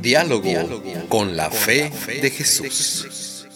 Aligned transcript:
Diálogo, 0.00 0.48
con 1.08 1.36
la 1.36 1.50
fe 1.50 1.90
de 2.22 2.30
Jesús. 2.30 3.46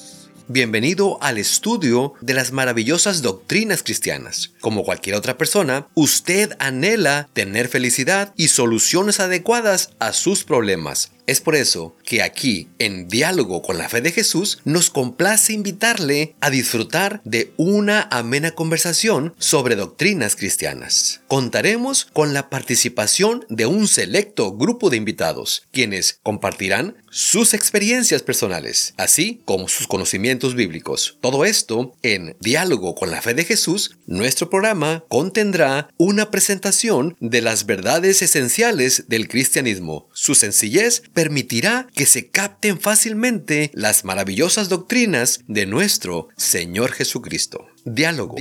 Bienvenido 0.48 1.18
al 1.22 1.38
estudio 1.38 2.14
de 2.20 2.34
las 2.34 2.52
maravillosas 2.52 3.22
doctrinas 3.22 3.82
cristianas. 3.82 4.50
Como 4.60 4.84
cualquier 4.84 5.14
otra 5.14 5.38
persona, 5.38 5.86
usted 5.94 6.56
anhela 6.58 7.28
tener 7.32 7.68
felicidad 7.68 8.34
y 8.36 8.48
soluciones 8.48 9.20
adecuadas 9.20 9.90
a 9.98 10.12
sus 10.12 10.44
problemas. 10.44 11.12
Es 11.26 11.40
por 11.40 11.54
eso 11.54 11.96
que 12.04 12.20
aquí, 12.20 12.68
en 12.80 13.06
Diálogo 13.06 13.62
con 13.62 13.78
la 13.78 13.88
Fe 13.88 14.00
de 14.00 14.10
Jesús, 14.10 14.58
nos 14.64 14.90
complace 14.90 15.52
invitarle 15.52 16.34
a 16.40 16.50
disfrutar 16.50 17.20
de 17.24 17.52
una 17.56 18.08
amena 18.10 18.50
conversación 18.52 19.32
sobre 19.38 19.76
doctrinas 19.76 20.34
cristianas. 20.34 21.20
Contaremos 21.28 22.06
con 22.12 22.34
la 22.34 22.50
participación 22.50 23.46
de 23.48 23.66
un 23.66 23.86
selecto 23.86 24.56
grupo 24.56 24.90
de 24.90 24.96
invitados, 24.96 25.68
quienes 25.70 26.18
compartirán 26.24 26.96
sus 27.10 27.54
experiencias 27.54 28.22
personales, 28.22 28.94
así 28.96 29.42
como 29.44 29.68
sus 29.68 29.86
conocimientos 29.86 30.54
bíblicos. 30.54 31.18
Todo 31.20 31.44
esto 31.44 31.94
en 32.02 32.36
Diálogo 32.40 32.94
con 32.94 33.10
la 33.10 33.22
Fe 33.22 33.34
de 33.34 33.44
Jesús, 33.44 33.96
nuestro 34.06 34.50
programa 34.50 35.04
contendrá 35.08 35.88
una 35.98 36.30
presentación 36.30 37.16
de 37.20 37.42
las 37.42 37.66
verdades 37.66 38.22
esenciales 38.22 39.04
del 39.08 39.28
cristianismo, 39.28 40.08
su 40.12 40.34
sencillez, 40.34 41.02
permitirá 41.12 41.86
que 41.94 42.06
se 42.06 42.28
capten 42.28 42.80
fácilmente 42.80 43.70
las 43.74 44.04
maravillosas 44.04 44.68
doctrinas 44.68 45.40
de 45.46 45.66
nuestro 45.66 46.28
Señor 46.36 46.92
Jesucristo. 46.92 47.66
Diálogo, 47.84 48.36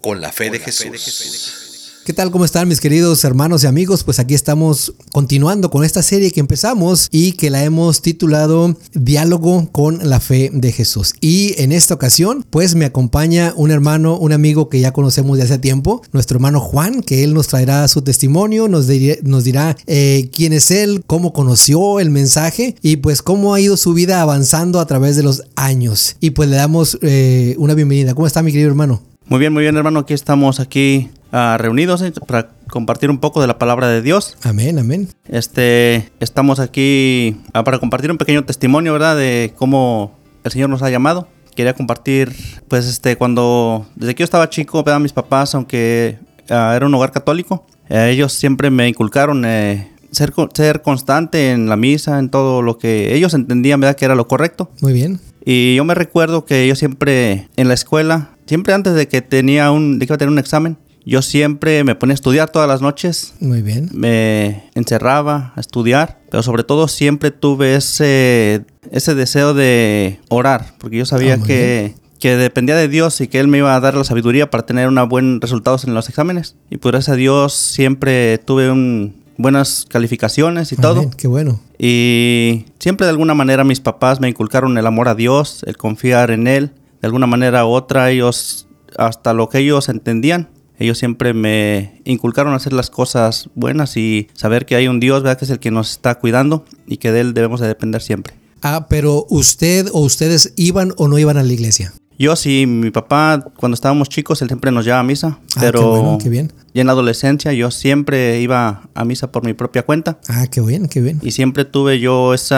con 0.00 0.20
la 0.20 0.32
fe 0.32 0.50
de 0.50 0.58
Jesús. 0.60 1.69
¿Qué 2.02 2.14
tal? 2.14 2.30
¿Cómo 2.30 2.46
están 2.46 2.66
mis 2.66 2.80
queridos 2.80 3.22
hermanos 3.24 3.62
y 3.62 3.66
amigos? 3.66 4.04
Pues 4.04 4.18
aquí 4.18 4.32
estamos 4.32 4.94
continuando 5.12 5.70
con 5.70 5.84
esta 5.84 6.02
serie 6.02 6.32
que 6.32 6.40
empezamos 6.40 7.08
y 7.12 7.32
que 7.32 7.50
la 7.50 7.62
hemos 7.62 8.00
titulado 8.00 8.74
Diálogo 8.94 9.68
con 9.70 10.08
la 10.08 10.18
fe 10.18 10.50
de 10.50 10.72
Jesús. 10.72 11.12
Y 11.20 11.54
en 11.60 11.72
esta 11.72 11.92
ocasión 11.92 12.46
pues 12.48 12.74
me 12.74 12.86
acompaña 12.86 13.52
un 13.54 13.70
hermano, 13.70 14.16
un 14.16 14.32
amigo 14.32 14.70
que 14.70 14.80
ya 14.80 14.92
conocemos 14.92 15.36
de 15.36 15.44
hace 15.44 15.58
tiempo, 15.58 16.00
nuestro 16.12 16.38
hermano 16.38 16.60
Juan, 16.60 17.02
que 17.02 17.22
él 17.22 17.34
nos 17.34 17.48
traerá 17.48 17.86
su 17.86 18.00
testimonio, 18.00 18.66
nos, 18.66 18.86
dirá 18.86 19.76
eh, 19.86 20.30
quién 20.32 20.54
es 20.54 20.70
él, 20.70 21.02
cómo 21.06 21.34
conoció 21.34 22.00
el 22.00 22.08
mensaje 22.08 22.76
y 22.80 22.96
pues 22.96 23.20
cómo 23.20 23.52
ha 23.52 23.60
ido 23.60 23.76
su 23.76 23.92
vida 23.92 24.22
avanzando 24.22 24.80
a 24.80 24.86
través 24.86 25.16
de 25.16 25.22
los 25.22 25.42
años. 25.54 26.16
Y 26.18 26.30
pues 26.30 26.48
le 26.48 26.56
damos 26.56 26.98
eh, 27.02 27.56
una 27.58 27.74
bienvenida. 27.74 28.14
¿Cómo 28.14 28.26
está 28.26 28.42
mi 28.42 28.52
querido 28.52 28.70
hermano? 28.70 29.02
Muy 29.26 29.38
bien, 29.38 29.52
muy 29.52 29.62
bien 29.62 29.76
hermano, 29.76 30.00
aquí 30.00 30.14
estamos 30.14 30.60
aquí 30.60 31.10
uh, 31.32 31.56
reunidos 31.58 32.02
eh, 32.02 32.12
para 32.26 32.50
compartir 32.68 33.10
un 33.10 33.18
poco 33.18 33.40
de 33.40 33.46
la 33.46 33.58
palabra 33.58 33.88
de 33.88 34.02
Dios. 34.02 34.36
Amén, 34.42 34.78
amén. 34.78 35.08
Este, 35.28 36.10
estamos 36.20 36.60
aquí 36.60 37.36
uh, 37.48 37.64
para 37.64 37.78
compartir 37.78 38.10
un 38.10 38.18
pequeño 38.18 38.44
testimonio, 38.44 38.92
¿verdad? 38.92 39.16
De 39.16 39.52
cómo 39.56 40.18
el 40.44 40.52
Señor 40.52 40.70
nos 40.70 40.82
ha 40.82 40.90
llamado. 40.90 41.28
Quería 41.54 41.74
compartir, 41.74 42.32
pues, 42.68 42.86
este, 42.86 43.16
cuando, 43.16 43.86
desde 43.96 44.14
que 44.14 44.20
yo 44.20 44.24
estaba 44.24 44.48
chico, 44.48 44.82
¿verdad? 44.82 45.00
Mis 45.00 45.12
papás, 45.12 45.54
aunque 45.54 46.18
uh, 46.48 46.72
era 46.72 46.86
un 46.86 46.94
hogar 46.94 47.12
católico, 47.12 47.66
eh, 47.90 48.10
ellos 48.10 48.32
siempre 48.32 48.70
me 48.70 48.88
inculcaron 48.88 49.44
eh, 49.44 49.90
ser, 50.12 50.32
ser 50.54 50.80
constante 50.80 51.50
en 51.50 51.68
la 51.68 51.76
misa, 51.76 52.18
en 52.18 52.30
todo 52.30 52.62
lo 52.62 52.78
que 52.78 53.14
ellos 53.14 53.34
entendían, 53.34 53.80
¿verdad? 53.80 53.96
Que 53.96 54.04
era 54.04 54.14
lo 54.14 54.28
correcto. 54.28 54.70
Muy 54.80 54.92
bien. 54.92 55.20
Y 55.44 55.74
yo 55.74 55.84
me 55.84 55.94
recuerdo 55.94 56.44
que 56.44 56.68
yo 56.68 56.76
siempre 56.76 57.48
en 57.56 57.68
la 57.68 57.74
escuela, 57.74 58.30
siempre 58.46 58.74
antes 58.74 58.94
de 58.94 59.08
que 59.08 59.22
tenía 59.22 59.72
un, 59.72 59.98
de 59.98 60.06
que 60.06 60.12
iba 60.12 60.14
a 60.14 60.18
tener 60.18 60.32
un 60.32 60.38
examen, 60.38 60.76
yo 61.04 61.22
siempre 61.22 61.84
me 61.84 61.94
ponía 61.94 62.12
a 62.12 62.14
estudiar 62.14 62.50
todas 62.50 62.68
las 62.68 62.82
noches. 62.82 63.34
Muy 63.40 63.62
bien. 63.62 63.88
Me 63.92 64.64
encerraba 64.74 65.52
a 65.56 65.60
estudiar, 65.60 66.20
pero 66.30 66.42
sobre 66.42 66.64
todo 66.64 66.88
siempre 66.88 67.30
tuve 67.30 67.74
ese, 67.74 68.64
ese 68.90 69.14
deseo 69.14 69.54
de 69.54 70.20
orar, 70.28 70.74
porque 70.78 70.98
yo 70.98 71.06
sabía 71.06 71.34
Ah, 71.34 71.46
que, 71.46 71.94
que 72.18 72.36
dependía 72.36 72.76
de 72.76 72.88
Dios 72.88 73.20
y 73.20 73.28
que 73.28 73.40
Él 73.40 73.48
me 73.48 73.58
iba 73.58 73.74
a 73.74 73.80
dar 73.80 73.94
la 73.94 74.04
sabiduría 74.04 74.50
para 74.50 74.66
tener 74.66 74.88
unos 74.88 75.08
buenos 75.08 75.40
resultados 75.40 75.84
en 75.84 75.94
los 75.94 76.08
exámenes. 76.08 76.56
Y 76.70 76.76
por 76.76 76.92
gracias 76.92 77.14
a 77.14 77.16
Dios 77.16 77.54
siempre 77.54 78.38
tuve 78.38 78.70
un, 78.70 79.20
buenas 79.40 79.86
calificaciones 79.88 80.72
y 80.72 80.76
todo. 80.76 81.10
Qué 81.16 81.26
bueno. 81.26 81.60
Y 81.78 82.66
siempre 82.78 83.06
de 83.06 83.10
alguna 83.10 83.34
manera 83.34 83.64
mis 83.64 83.80
papás 83.80 84.20
me 84.20 84.28
inculcaron 84.28 84.76
el 84.76 84.86
amor 84.86 85.08
a 85.08 85.14
Dios, 85.14 85.62
el 85.66 85.76
confiar 85.76 86.30
en 86.30 86.46
Él. 86.46 86.72
De 87.00 87.06
alguna 87.06 87.26
manera 87.26 87.64
u 87.64 87.70
otra 87.70 88.10
ellos, 88.10 88.68
hasta 88.98 89.32
lo 89.32 89.48
que 89.48 89.58
ellos 89.58 89.88
entendían, 89.88 90.50
ellos 90.80 90.98
siempre 90.98 91.32
me 91.34 92.00
inculcaron 92.04 92.52
a 92.52 92.56
hacer 92.56 92.72
las 92.72 92.90
cosas 92.90 93.48
buenas 93.54 93.96
y 93.96 94.28
saber 94.34 94.66
que 94.66 94.74
hay 94.76 94.88
un 94.88 94.98
Dios, 95.00 95.22
¿verdad? 95.22 95.38
Que 95.38 95.44
es 95.44 95.50
el 95.50 95.60
que 95.60 95.70
nos 95.70 95.92
está 95.92 96.16
cuidando 96.16 96.64
y 96.86 96.96
que 96.96 97.12
de 97.12 97.20
Él 97.20 97.34
debemos 97.34 97.60
de 97.60 97.68
depender 97.68 98.02
siempre. 98.02 98.34
Ah, 98.62 98.86
pero 98.90 99.26
usted 99.30 99.88
o 99.92 100.00
ustedes 100.00 100.52
iban 100.56 100.92
o 100.96 101.08
no 101.08 101.18
iban 101.18 101.36
a 101.38 101.42
la 101.42 101.52
iglesia. 101.52 101.92
Yo 102.18 102.36
sí, 102.36 102.66
mi 102.66 102.90
papá 102.90 103.42
cuando 103.56 103.74
estábamos 103.74 104.10
chicos, 104.10 104.42
él 104.42 104.48
siempre 104.48 104.70
nos 104.70 104.84
llevaba 104.84 105.00
a 105.00 105.04
misa, 105.04 105.38
Ah, 105.56 105.60
pero 105.60 105.80
qué 105.80 105.86
bueno, 105.86 106.18
qué 106.22 106.28
bien. 106.28 106.52
ya 106.74 106.82
en 106.82 106.86
la 106.86 106.92
adolescencia 106.92 107.54
yo 107.54 107.70
siempre 107.70 108.38
iba 108.42 108.82
a 108.94 109.04
misa 109.06 109.32
por 109.32 109.42
mi 109.42 109.54
propia 109.54 109.84
cuenta. 109.84 110.18
Ah, 110.28 110.46
qué 110.50 110.60
bien, 110.60 110.86
qué 110.88 111.00
bien. 111.00 111.18
Y 111.22 111.30
siempre 111.30 111.64
tuve 111.64 111.98
yo 111.98 112.34
ese 112.34 112.54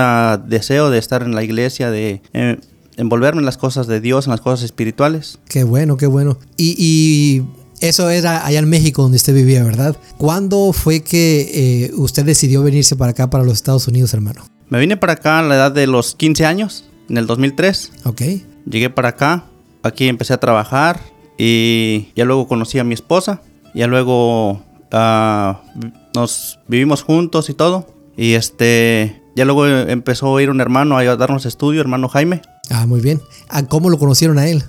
deseo 0.49 0.91
de 0.91 0.99
estar 0.99 1.22
en 1.22 1.37
la 1.37 1.44
iglesia, 1.44 1.93
de 1.93 2.22
eh, 2.32 2.59
envolverme 2.97 3.38
en 3.38 3.47
las 3.47 3.56
cosas 3.56 3.87
de 3.87 4.00
Dios, 4.00 4.27
en 4.27 4.32
las 4.32 4.41
cosas 4.41 4.65
espirituales. 4.65 5.38
Qué 5.49 5.62
bueno, 5.62 5.97
qué 5.97 6.06
bueno. 6.06 6.38
Y, 6.56 6.75
y 6.77 7.44
eso 7.82 8.09
era 8.10 8.47
allá 8.47 8.60
en 8.60 8.69
México 8.69 9.03
donde 9.03 9.16
usted 9.16 9.34
vivía, 9.34 9.65
¿verdad? 9.65 9.97
¿Cuándo 10.16 10.72
fue 10.72 11.00
que 11.00 11.87
eh, 11.87 11.91
usted 11.97 12.25
decidió 12.25 12.62
venirse 12.62 12.94
para 12.94 13.10
acá, 13.10 13.28
para 13.28 13.43
los 13.43 13.54
Estados 13.54 13.88
Unidos, 13.88 14.15
hermano? 14.15 14.44
Me 14.69 14.78
vine 14.78 14.97
para 14.97 15.15
acá 15.15 15.41
a 15.41 15.43
la 15.43 15.56
edad 15.56 15.72
de 15.72 15.88
los 15.88 16.15
15 16.15 16.47
años, 16.47 16.84
en 17.10 17.19
el 17.19 17.26
2003. 17.26 17.93
Ok. 18.04 18.22
Llegué 18.70 18.88
para 18.88 19.10
acá, 19.10 19.47
aquí 19.82 20.06
empecé 20.09 20.32
a 20.32 20.38
trabajar 20.38 21.00
y 21.37 22.09
ya 22.15 22.25
luego 22.25 22.47
conocí 22.47 22.78
a 22.78 22.84
mi 22.84 22.94
esposa. 22.94 23.43
Ya 23.75 23.88
luego 23.88 24.62
ah, 24.93 25.62
nos 26.14 26.60
vivimos 26.69 27.03
juntos 27.03 27.50
y 27.50 27.54
todo. 27.54 27.87
Y 28.16 28.34
este, 28.34 29.22
ya 29.34 29.44
luego 29.44 29.66
empezó 29.66 30.37
a 30.37 30.43
ir 30.43 30.50
un 30.50 30.60
hermano 30.60 30.99
a 30.99 31.16
darnos 31.16 31.47
estudio, 31.47 31.81
hermano 31.81 32.09
Jaime. 32.09 32.43
Ah, 32.70 32.87
muy 32.87 33.00
bien. 33.00 33.20
Ah, 33.49 33.64
¿Cómo 33.64 33.91
lo 33.91 33.99
conocieron 33.99 34.38
a 34.38 34.47
él? 34.49 34.62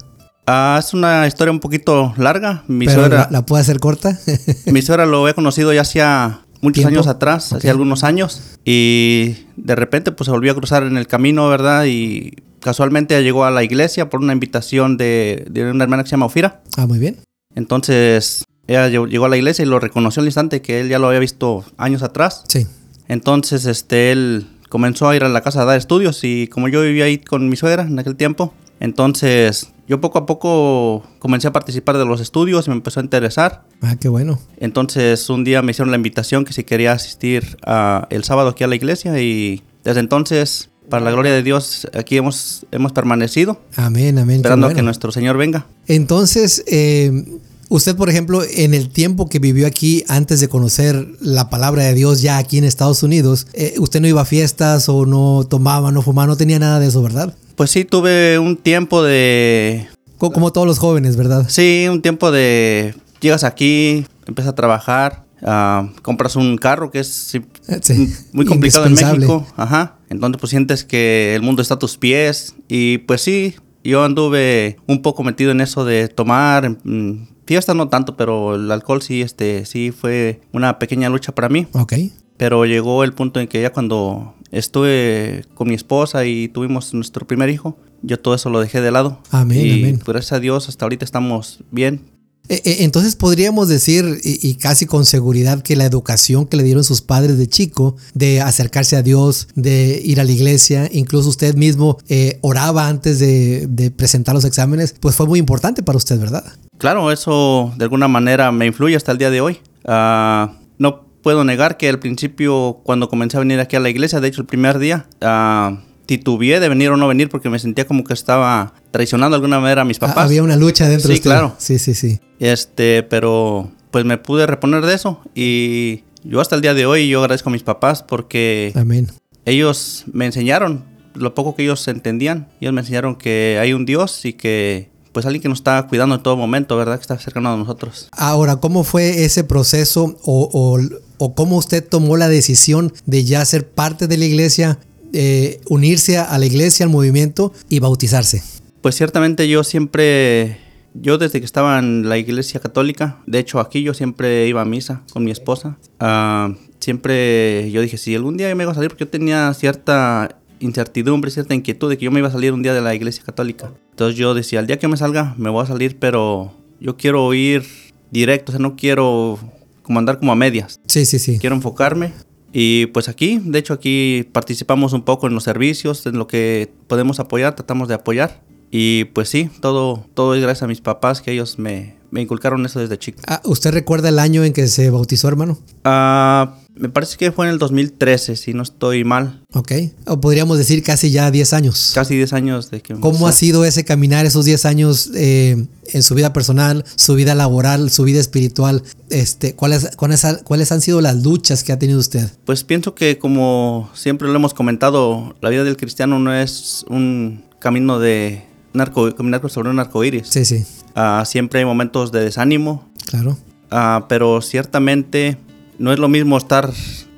Ah, 0.46 0.78
es 0.80 0.94
una 0.94 1.26
historia 1.28 1.52
un 1.52 1.60
poquito 1.60 2.14
larga. 2.18 2.64
Mi 2.68 2.86
Pero 2.86 3.02
suegra, 3.02 3.18
la, 3.24 3.28
la 3.32 3.46
puede 3.46 3.62
hacer 3.62 3.80
corta. 3.80 4.20
mi 4.66 4.82
suegra 4.82 5.06
lo 5.06 5.28
he 5.30 5.34
conocido 5.34 5.72
ya 5.74 5.82
hacía 5.82 6.42
muchos 6.62 6.82
¿Tiempo? 6.82 6.90
años 6.90 7.08
atrás, 7.08 7.52
Ok. 7.52 7.58
hacía 7.60 7.72
algunos 7.72 8.04
años. 8.04 8.42
Y 8.66 9.36
de 9.56 9.76
repente 9.76 10.12
pues 10.12 10.26
se 10.26 10.32
volvió 10.32 10.52
a 10.52 10.56
cruzar 10.56 10.84
en 10.84 10.98
el 10.98 11.08
camino, 11.08 11.48
¿verdad? 11.50 11.86
Y 11.86 12.34
casualmente 12.60 13.22
llegó 13.24 13.46
a 13.46 13.52
la 13.52 13.64
iglesia 13.64 14.10
por 14.10 14.20
una 14.22 14.34
invitación 14.34 14.98
de, 14.98 15.46
de 15.50 15.70
una 15.72 15.84
hermana 15.84 16.04
que 16.04 16.10
se 16.10 16.14
llama 16.14 16.26
Ofira. 16.26 16.62
ah, 16.78 16.86
muy 16.88 17.00
bien. 17.00 17.18
Entonces 17.56 18.44
ella 18.68 18.88
llegó 18.88 19.26
a 19.26 19.30
la 19.30 19.38
iglesia 19.38 19.64
y 19.64 19.68
lo 19.68 19.80
reconoció 19.80 20.22
al 20.22 20.28
instante 20.28 20.62
que 20.62 20.80
él 20.82 20.90
ya 20.90 21.00
lo 21.00 21.08
había 21.08 21.20
visto 21.20 21.64
años 21.78 22.04
atrás. 22.04 22.44
Sí. 22.48 22.66
Entonces 23.08 23.66
este 23.66 24.12
él 24.12 24.48
comenzó 24.70 25.08
a 25.10 25.16
ir 25.16 25.24
a 25.24 25.30
la 25.30 25.42
casa 25.42 25.62
a 25.62 25.66
dar 25.66 25.78
estudios 25.78 26.24
y 26.24 26.48
como 26.48 26.68
yo 26.68 26.82
vivía 26.82 27.06
ahí 27.06 27.18
con 27.18 27.48
mi 27.50 27.56
suegra 27.56 27.84
en 27.84 28.00
aquel 28.00 28.16
tiempo, 28.16 28.54
entonces 28.80 29.73
yo 29.88 30.00
poco 30.02 30.18
a 30.20 30.26
poco 30.26 31.04
comencé 31.20 31.48
a 31.48 31.54
participar 31.54 31.98
de 31.98 32.06
los 32.06 32.22
estudios 32.22 32.68
y 32.68 32.70
me 32.70 32.76
empezó 32.76 33.00
a 33.00 33.04
interesar. 33.04 33.66
Ah, 33.82 33.96
qué 34.00 34.08
bueno. 34.08 34.40
Entonces 34.58 35.30
un 35.30 35.44
día 35.44 35.62
me 35.62 35.72
hicieron 35.72 35.92
la 35.92 35.98
invitación 35.98 36.46
que 36.46 36.54
si 36.54 36.64
quería 36.64 36.94
asistir 36.94 37.58
a 37.66 38.08
el 38.10 38.24
sábado 38.24 38.50
aquí 38.50 38.64
a 38.64 38.68
la 38.68 38.76
iglesia 38.76 39.20
y 39.20 39.62
desde 39.84 40.00
entonces, 40.00 40.70
para 40.90 41.04
la 41.04 41.12
gloria 41.12 41.34
de 41.34 41.44
Dios, 41.44 41.88
aquí 41.94 42.16
hemos, 42.18 42.66
hemos 42.72 42.94
permanecido, 42.94 43.62
Amén, 43.76 44.18
amén. 44.18 44.38
esperando 44.38 44.68
a 44.68 44.74
que 44.74 44.82
nuestro 44.82 45.12
Señor 45.12 45.38
venga. 45.38 45.66
Entonces, 45.88 46.64
eh, 46.68 47.40
usted, 47.76 47.96
por 47.96 48.10
ejemplo, 48.10 48.42
en 48.44 48.74
el 48.74 48.90
tiempo 48.90 49.28
que 49.28 49.40
vivió 49.40 49.66
aquí 49.68 50.04
antes 50.08 50.40
de 50.40 50.48
conocer 50.48 51.08
la 51.20 51.50
palabra 51.50 51.84
de 51.84 51.94
Dios 51.94 52.22
ya 52.22 52.38
aquí 52.38 52.58
en 52.58 52.64
Estados 52.64 53.04
Unidos, 53.04 53.48
eh, 53.54 53.76
usted 53.80 54.00
no 54.02 54.08
iba 54.08 54.22
a 54.22 54.26
fiestas 54.26 54.88
o 54.90 55.06
no 55.06 55.44
tomaba, 55.50 55.92
no 55.92 56.02
fumaba, 56.02 56.28
no 56.28 56.38
tenía 56.38 56.60
nada 56.60 56.80
de 56.80 56.88
eso, 56.88 57.02
¿verdad? 57.02 57.36
Pues 57.56 57.72
sí, 57.72 57.86
tuve 57.86 58.40
un 58.40 58.58
tiempo 58.58 59.04
de... 59.04 59.88
Co- 60.18 60.32
Como 60.32 60.52
todos 60.52 60.66
los 60.68 60.80
jóvenes, 60.80 61.16
¿verdad? 61.16 61.46
Sí, 61.50 61.86
un 61.90 62.02
tiempo 62.02 62.32
de... 62.32 62.96
Llegas 63.20 63.44
aquí, 63.44 64.06
empiezas 64.28 64.52
a 64.52 64.56
trabajar, 64.56 65.24
ah, 65.44 65.90
compras 66.02 66.36
un 66.36 66.58
carro 66.58 66.92
que 66.92 67.00
es 67.00 67.08
sí, 67.08 67.42
Sí. 67.82 68.14
muy 68.34 68.46
complicado 68.46 68.86
en. 68.86 68.94
México. 68.94 69.46
Ajá. 69.56 69.96
Entonces 70.10 70.40
pues 70.40 70.50
sientes 70.50 70.84
que 70.84 71.34
el 71.36 71.42
mundo 71.42 71.62
está 71.62 71.76
a 71.76 71.80
tus 71.80 71.98
pies 71.98 72.54
y 72.68 72.98
pues 73.00 73.22
sí, 73.22 73.56
yo 73.84 74.04
anduve 74.04 74.78
un 74.88 75.02
poco 75.02 75.24
metido 75.24 75.52
en 75.52 75.62
eso 75.62 75.86
de 75.86 76.08
tomar, 76.08 76.78
mm, 76.84 77.28
fiesta 77.46 77.74
no 77.74 77.90
tanto, 77.90 78.16
pero 78.16 78.56
el 78.56 78.72
alcohol 78.72 79.02
sí, 79.02 79.22
este, 79.22 79.66
sí 79.66 79.92
fue 79.92 80.42
una 80.52 80.80
pequeña 80.80 81.10
lucha 81.10 81.34
para 81.34 81.50
mí. 81.50 81.68
Ok. 81.74 81.94
Pero 82.38 82.66
llegó 82.66 83.04
el 83.04 83.14
punto 83.14 83.40
en 83.40 83.48
que 83.48 83.62
ya 83.62 83.72
cuando 83.72 84.36
estuve 84.52 85.46
con 85.54 85.68
mi 85.68 85.76
esposa 85.76 86.26
y 86.26 86.48
tuvimos 86.48 86.94
nuestro 86.94 87.28
primer 87.28 87.50
hijo, 87.50 87.78
yo 88.02 88.20
todo 88.20 88.36
eso 88.36 88.50
lo 88.50 88.60
dejé 88.60 88.82
de 88.82 88.92
lado. 88.92 89.20
Amén, 89.32 89.66
y 89.66 89.84
amén. 89.84 90.00
gracias 90.06 90.34
a 90.34 90.40
Dios 90.40 90.70
hasta 90.70 90.86
ahorita 90.86 91.06
estamos 91.06 91.60
bien. 91.72 92.13
E, 92.50 92.62
e, 92.66 92.84
entonces 92.84 93.16
podríamos 93.16 93.70
decir, 93.70 94.20
y, 94.24 94.56
casi 94.56 94.86
con 94.86 95.06
seguridad, 95.06 95.62
que 95.62 95.76
la 95.76 95.86
educación 95.86 96.46
que 96.46 96.58
le 96.58 96.64
dieron 96.64 96.84
sus 96.84 97.02
padres 97.02 97.38
de 97.38 97.48
chico, 97.48 97.96
de 98.14 98.42
acercarse 98.42 98.96
a 98.96 99.02
Dios, 99.02 99.48
de 99.56 100.02
ir 100.04 100.20
a 100.20 100.24
la 100.24 100.32
iglesia, 100.32 100.90
incluso 100.92 101.30
usted 101.30 101.56
mismo 101.56 101.98
eh, 102.10 102.40
oraba 102.42 102.88
antes 102.88 103.20
de, 103.20 103.92
presentar 103.96 104.36
los 104.36 104.46
exámenes, 104.46 104.96
pues 105.00 105.16
fue 105.16 105.26
muy 105.28 105.40
importante 105.40 105.84
para 105.84 105.98
usted, 105.98 106.20
¿verdad? 106.20 106.44
Claro, 106.78 107.12
eso 107.12 107.74
de 107.78 107.86
alguna 107.86 108.08
manera 108.08 108.52
me 108.52 108.66
influye 108.66 108.96
hasta 108.96 109.12
el 109.12 109.18
día 109.18 109.30
de 109.30 109.42
hoy. 109.42 109.60
Ah, 109.86 110.58
no 110.78 111.06
puedo 111.22 111.44
negar 111.44 111.78
que 111.78 111.90
al 111.90 112.00
principio, 112.00 112.82
cuando 112.84 113.10
comencé 113.10 113.38
a 113.38 113.40
venir 113.40 113.60
aquí 113.60 113.76
a 113.76 113.80
la 113.80 113.90
iglesia, 113.90 114.20
de 114.20 114.28
hecho 114.28 114.42
el 114.42 114.48
primer 114.48 114.78
día, 114.80 115.08
uh, 115.22 115.78
titubeé 116.06 116.60
de 116.60 116.70
venir 116.70 116.90
o 116.90 116.98
no 116.98 117.08
venir 117.08 117.30
porque 117.30 117.50
me 117.50 117.60
sentía 117.60 117.88
como 117.88 118.04
que 118.04 118.14
estaba 118.14 118.74
traicionando 118.92 119.36
de 119.36 119.38
alguna 119.38 119.60
manera 119.60 119.84
a 119.84 119.86
mis 119.86 119.98
ah, 119.98 120.08
papás. 120.08 120.26
había 120.26 120.44
una 120.44 120.56
lucha 120.56 120.88
dentro 120.88 121.10
de 121.10 121.16
Sí, 121.16 121.22
claro. 121.22 121.56
Sí, 121.58 121.80
sí, 121.80 121.94
sí. 121.94 122.20
Este, 122.40 123.04
pero 123.04 123.72
pues 123.92 124.06
me 124.06 124.18
pude 124.18 124.48
reponer 124.48 124.86
de 124.86 124.94
eso 124.94 125.22
y 125.36 126.04
yo 126.24 126.42
hasta 126.42 126.56
el 126.56 126.62
día 126.62 126.74
de 126.74 126.86
hoy 126.86 127.08
yo 127.08 127.22
agradezco 127.22 127.50
a 127.50 127.54
mis 127.54 127.64
papás 127.64 128.04
porque 128.04 128.72
Amén. 128.76 129.08
ellos 129.46 130.04
me 130.12 130.26
enseñaron 130.26 130.86
lo 131.14 131.36
poco 131.36 131.56
que 131.56 131.64
ellos 131.64 131.88
entendían. 131.88 132.50
Ellos 132.60 132.74
me 132.74 132.82
enseñaron 132.82 133.16
que 133.16 133.60
hay 133.62 133.74
un 133.74 133.86
Dios 133.86 134.26
y 134.26 134.34
que 134.34 134.92
pues 135.12 135.28
alguien 135.28 135.44
que 135.44 135.50
nos 135.50 135.60
está 135.60 135.86
cuidando 135.88 136.16
en 136.16 136.24
todo 136.24 136.36
momento, 136.36 136.76
¿verdad? 136.76 136.96
Que 136.96 137.02
está 137.02 137.20
cercano 137.20 137.54
a 137.54 137.58
nosotros. 137.58 138.10
Ahora, 138.12 138.56
¿cómo 138.56 138.84
fue 138.84 139.24
ese 139.26 139.44
proceso 139.44 140.18
o, 140.24 140.50
o, 140.52 140.80
o 141.20 141.36
cómo 141.36 141.58
usted 141.58 141.88
tomó 141.88 142.18
la 142.18 142.30
decisión 142.30 142.92
de 143.06 143.24
ya 143.24 143.46
ser 143.46 143.70
parte 143.70 144.08
de 144.08 144.18
la 144.18 144.26
iglesia 144.26 144.80
eh, 145.14 145.62
unirse 145.70 146.18
a 146.18 146.38
la 146.38 146.46
iglesia, 146.46 146.86
al 146.86 146.92
movimiento 146.92 147.54
y 147.70 147.80
bautizarse? 147.80 148.44
Pues 148.82 148.96
ciertamente 148.96 149.48
yo 149.48 149.64
siempre, 149.64 150.58
yo 150.94 151.18
desde 151.18 151.40
que 151.40 151.46
estaba 151.46 151.80
en 151.80 152.10
la 152.10 152.18
iglesia 152.18 152.60
católica, 152.60 153.22
de 153.26 153.40
hecho 153.40 153.60
aquí 153.60 153.84
yo 153.84 153.94
siempre 153.94 154.48
iba 154.48 154.62
a 154.62 154.66
misa 154.66 155.04
con 155.14 155.24
mi 155.24 155.32
esposa, 155.32 155.78
uh, 156.02 156.54
siempre 156.80 157.72
yo 157.72 157.82
dije, 157.82 157.98
si 157.98 158.14
algún 158.16 158.36
día 158.36 158.54
me 158.56 158.64
iba 158.64 158.72
a 158.74 158.76
salir, 158.76 158.90
porque 158.90 159.06
yo 159.06 159.10
tenía 159.10 159.54
cierta 159.54 160.38
incertidumbre, 160.60 161.32
cierta 161.32 161.54
inquietud 161.54 161.90
de 161.90 161.98
que 161.98 162.06
yo 162.06 162.12
me 162.12 162.20
iba 162.20 162.28
a 162.28 162.32
salir 162.32 162.52
un 162.52 162.64
día 162.64 162.74
de 162.74 162.82
la 162.82 162.94
iglesia 162.94 163.24
católica. 163.24 163.72
Entonces 163.92 164.18
yo 164.18 164.34
decía, 164.34 164.60
al 164.60 164.68
día 164.68 164.80
que 164.80 164.88
me 164.88 164.98
salga, 164.98 165.36
me 165.38 165.50
voy 165.50 165.64
a 165.64 165.68
salir, 165.68 166.00
pero 166.00 166.54
yo 166.80 166.98
quiero 166.98 167.34
ir 167.34 167.64
directo, 168.12 168.52
o 168.52 168.54
sea, 168.54 168.62
no 168.62 168.76
quiero 168.76 169.40
como 169.82 170.00
andar 170.00 170.20
como 170.20 170.32
a 170.32 170.36
medias. 170.36 170.80
Sí, 170.88 171.06
sí, 171.06 171.20
sí. 171.20 171.38
Quiero 171.40 171.56
enfocarme 171.56 172.12
y 172.54 172.86
pues 172.88 173.10
aquí, 173.10 173.40
de 173.44 173.58
hecho 173.58 173.74
aquí 173.74 174.30
participamos 174.32 174.94
un 174.94 175.02
poco 175.02 175.28
en 175.28 175.34
los 175.34 175.44
servicios, 175.44 176.06
en 176.06 176.18
lo 176.18 176.28
que 176.28 176.72
podemos 176.88 177.20
apoyar, 177.20 177.56
tratamos 177.56 177.88
de 177.88 177.96
apoyar. 177.96 178.44
Y 178.70 179.06
pues 179.06 179.30
sí, 179.30 179.50
todo, 179.60 180.06
todo 180.14 180.36
es 180.36 180.42
gracias 180.42 180.64
a 180.64 180.68
mis 180.68 180.82
papás 180.82 181.22
que 181.22 181.32
ellos 181.32 181.60
me, 181.60 181.96
me 182.14 182.22
inculcaron 182.22 182.64
eso 182.64 182.80
desde 182.80 183.00
chico. 183.00 183.20
Ah, 183.26 183.42
¿Usted 183.44 183.72
recuerda 183.72 184.10
el 184.10 184.20
año 184.20 184.44
en 184.44 184.54
que 184.54 184.68
se 184.68 184.92
bautizó, 184.92 185.28
hermano? 185.28 185.58
Ah, 185.84 186.60
me 186.76 186.88
parece 186.88 187.18
que 187.18 187.32
fue 187.32 187.48
en 187.48 187.54
el 187.54 187.58
2013, 187.58 188.36
si 188.36 188.54
no 188.54 188.62
estoy 188.62 189.04
mal. 189.04 189.42
Ok. 189.52 189.72
O 190.06 190.22
podríamos 190.22 190.60
decir 190.60 190.84
casi 190.84 191.10
ya 191.10 191.32
10 191.32 191.54
años. 191.54 191.92
Casi 191.96 192.16
10 192.16 192.34
años 192.34 192.70
de 192.70 192.84
que... 192.84 192.94
¿Cómo 192.94 193.28
ha 193.28 193.32
sido 193.32 193.66
ese 193.66 193.84
caminar 193.84 194.28
esos 194.28 194.46
10 194.46 194.66
años 194.66 195.10
eh, 195.16 195.66
en 195.88 196.04
su 196.04 196.14
vida 196.14 196.34
personal, 196.34 196.86
su 196.96 197.16
vida 197.16 197.34
laboral, 197.34 197.90
su 197.90 198.04
vida 198.04 198.20
espiritual? 198.20 198.84
Este, 199.10 199.56
¿cuáles, 199.56 199.96
cuáles, 199.96 200.24
¿Cuáles 200.44 200.72
han 200.72 200.82
sido 200.82 201.02
las 201.02 201.24
luchas 201.24 201.64
que 201.64 201.74
ha 201.74 201.80
tenido 201.80 202.00
usted? 202.00 202.30
Pues 202.46 202.64
pienso 202.64 202.94
que 202.94 203.18
como 203.18 203.90
siempre 203.96 204.28
lo 204.28 204.36
hemos 204.36 204.54
comentado, 204.54 205.36
la 205.42 205.50
vida 205.50 205.64
del 205.64 205.78
cristiano 205.78 206.20
no 206.20 206.32
es 206.32 206.86
un 206.90 207.44
camino 207.58 207.98
de 207.98 208.44
narco, 208.74 209.16
caminar 209.16 209.42
sobre 209.50 209.72
un 209.72 209.80
arco 209.80 210.04
iris. 210.04 210.28
Sí, 210.28 210.46
sí. 210.46 210.64
Ah, 210.96 211.24
siempre 211.26 211.60
hay 211.60 211.66
momentos 211.66 212.12
de 212.12 212.24
desánimo. 212.24 212.88
Claro. 213.06 213.38
Ah, 213.72 214.06
pero 214.08 214.42
ciertamente 214.42 215.38
no 215.80 215.92
es 215.92 216.00
lo 216.00 216.08
mismo 216.08 216.38
estar 216.38 216.72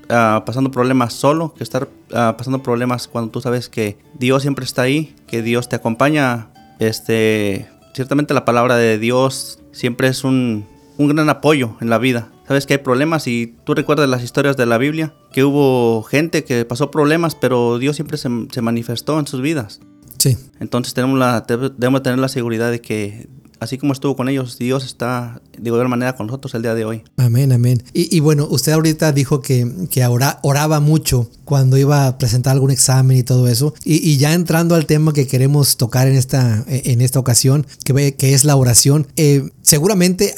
ah, 0.10 0.44
pasando 0.46 0.72
problemas 0.72 1.14
solo 1.14 1.54
que 1.54 1.64
estar 1.64 1.90
pasando 2.10 2.64
problemas 2.64 3.08
cuando 3.10 3.32
tú 3.32 3.42
sabes 3.42 3.68
que 3.68 3.98
Dios 4.18 4.44
siempre 4.44 4.64
está 4.64 4.84
ahí, 4.84 5.16
que 5.28 5.42
Dios 5.42 5.68
te 5.68 5.76
acompaña. 5.76 6.50
Este, 6.80 7.68
ciertamente 7.94 8.34
la 8.34 8.46
palabra 8.46 8.78
de 8.78 8.98
Dios 8.98 9.60
siempre 9.72 10.08
es 10.08 10.24
un, 10.24 10.66
un 10.98 11.08
gran 11.10 11.30
apoyo 11.30 11.76
en 11.82 11.90
la 11.90 11.98
vida. 11.98 12.32
Sabes 12.48 12.66
que 12.66 12.76
hay 12.76 12.80
problemas 12.80 13.28
y 13.28 13.56
tú 13.64 13.74
recuerdas 13.74 14.08
las 14.08 14.24
historias 14.24 14.56
de 14.56 14.66
la 14.66 14.78
Biblia, 14.78 15.14
que 15.34 15.44
hubo 15.44 16.04
gente 16.04 16.44
que 16.44 16.64
pasó 16.64 16.92
problemas, 16.92 17.34
pero 17.36 17.80
Dios 17.80 17.96
siempre 17.96 18.18
se, 18.18 18.30
se 18.52 18.62
manifestó 18.62 19.20
en 19.20 19.26
sus 19.26 19.42
vidas. 19.42 19.82
Sí. 20.20 20.38
Entonces 20.60 20.94
tenemos 20.94 21.18
la, 21.18 21.42
debemos 21.42 22.04
tener 22.04 22.20
la 22.20 22.30
seguridad 22.30 22.72
de 22.72 22.82
que 22.82 23.28
así 23.66 23.78
como 23.78 23.94
estuvo 23.94 24.16
con 24.16 24.30
ellos, 24.30 24.58
Dios 24.58 24.86
está 24.86 25.42
de 25.58 25.70
igual 25.70 25.88
manera 25.90 26.16
con 26.16 26.28
nosotros 26.28 26.54
el 26.56 26.62
día 26.62 26.74
de 26.74 26.86
hoy. 26.86 27.04
Amén, 27.18 27.52
amén. 27.52 27.84
Y, 27.94 28.20
bueno, 28.20 28.48
usted 28.50 28.72
ahorita 28.72 29.12
dijo 29.12 29.42
que, 29.42 29.88
que 29.90 30.06
oraba 30.06 30.80
mucho 30.80 31.30
cuando 31.44 31.78
iba 31.78 32.08
a 32.08 32.18
presentar 32.18 32.54
algún 32.54 32.72
examen 32.72 33.18
y 33.18 33.24
todo 33.24 33.48
eso. 33.48 33.74
Y, 33.84 34.18
ya 34.18 34.34
entrando 34.34 34.76
al 34.76 34.86
tema 34.86 35.14
que 35.14 35.28
queremos 35.28 35.78
tocar 35.78 36.08
en 36.08 36.16
esta, 36.16 36.64
en 36.68 37.02
esta 37.02 37.20
ocasión, 37.20 37.66
que, 37.84 38.16
que 38.16 38.34
es 38.34 38.46
la 38.46 38.56
oración, 38.56 39.08
eh, 39.16 39.50
seguramente 39.66 40.36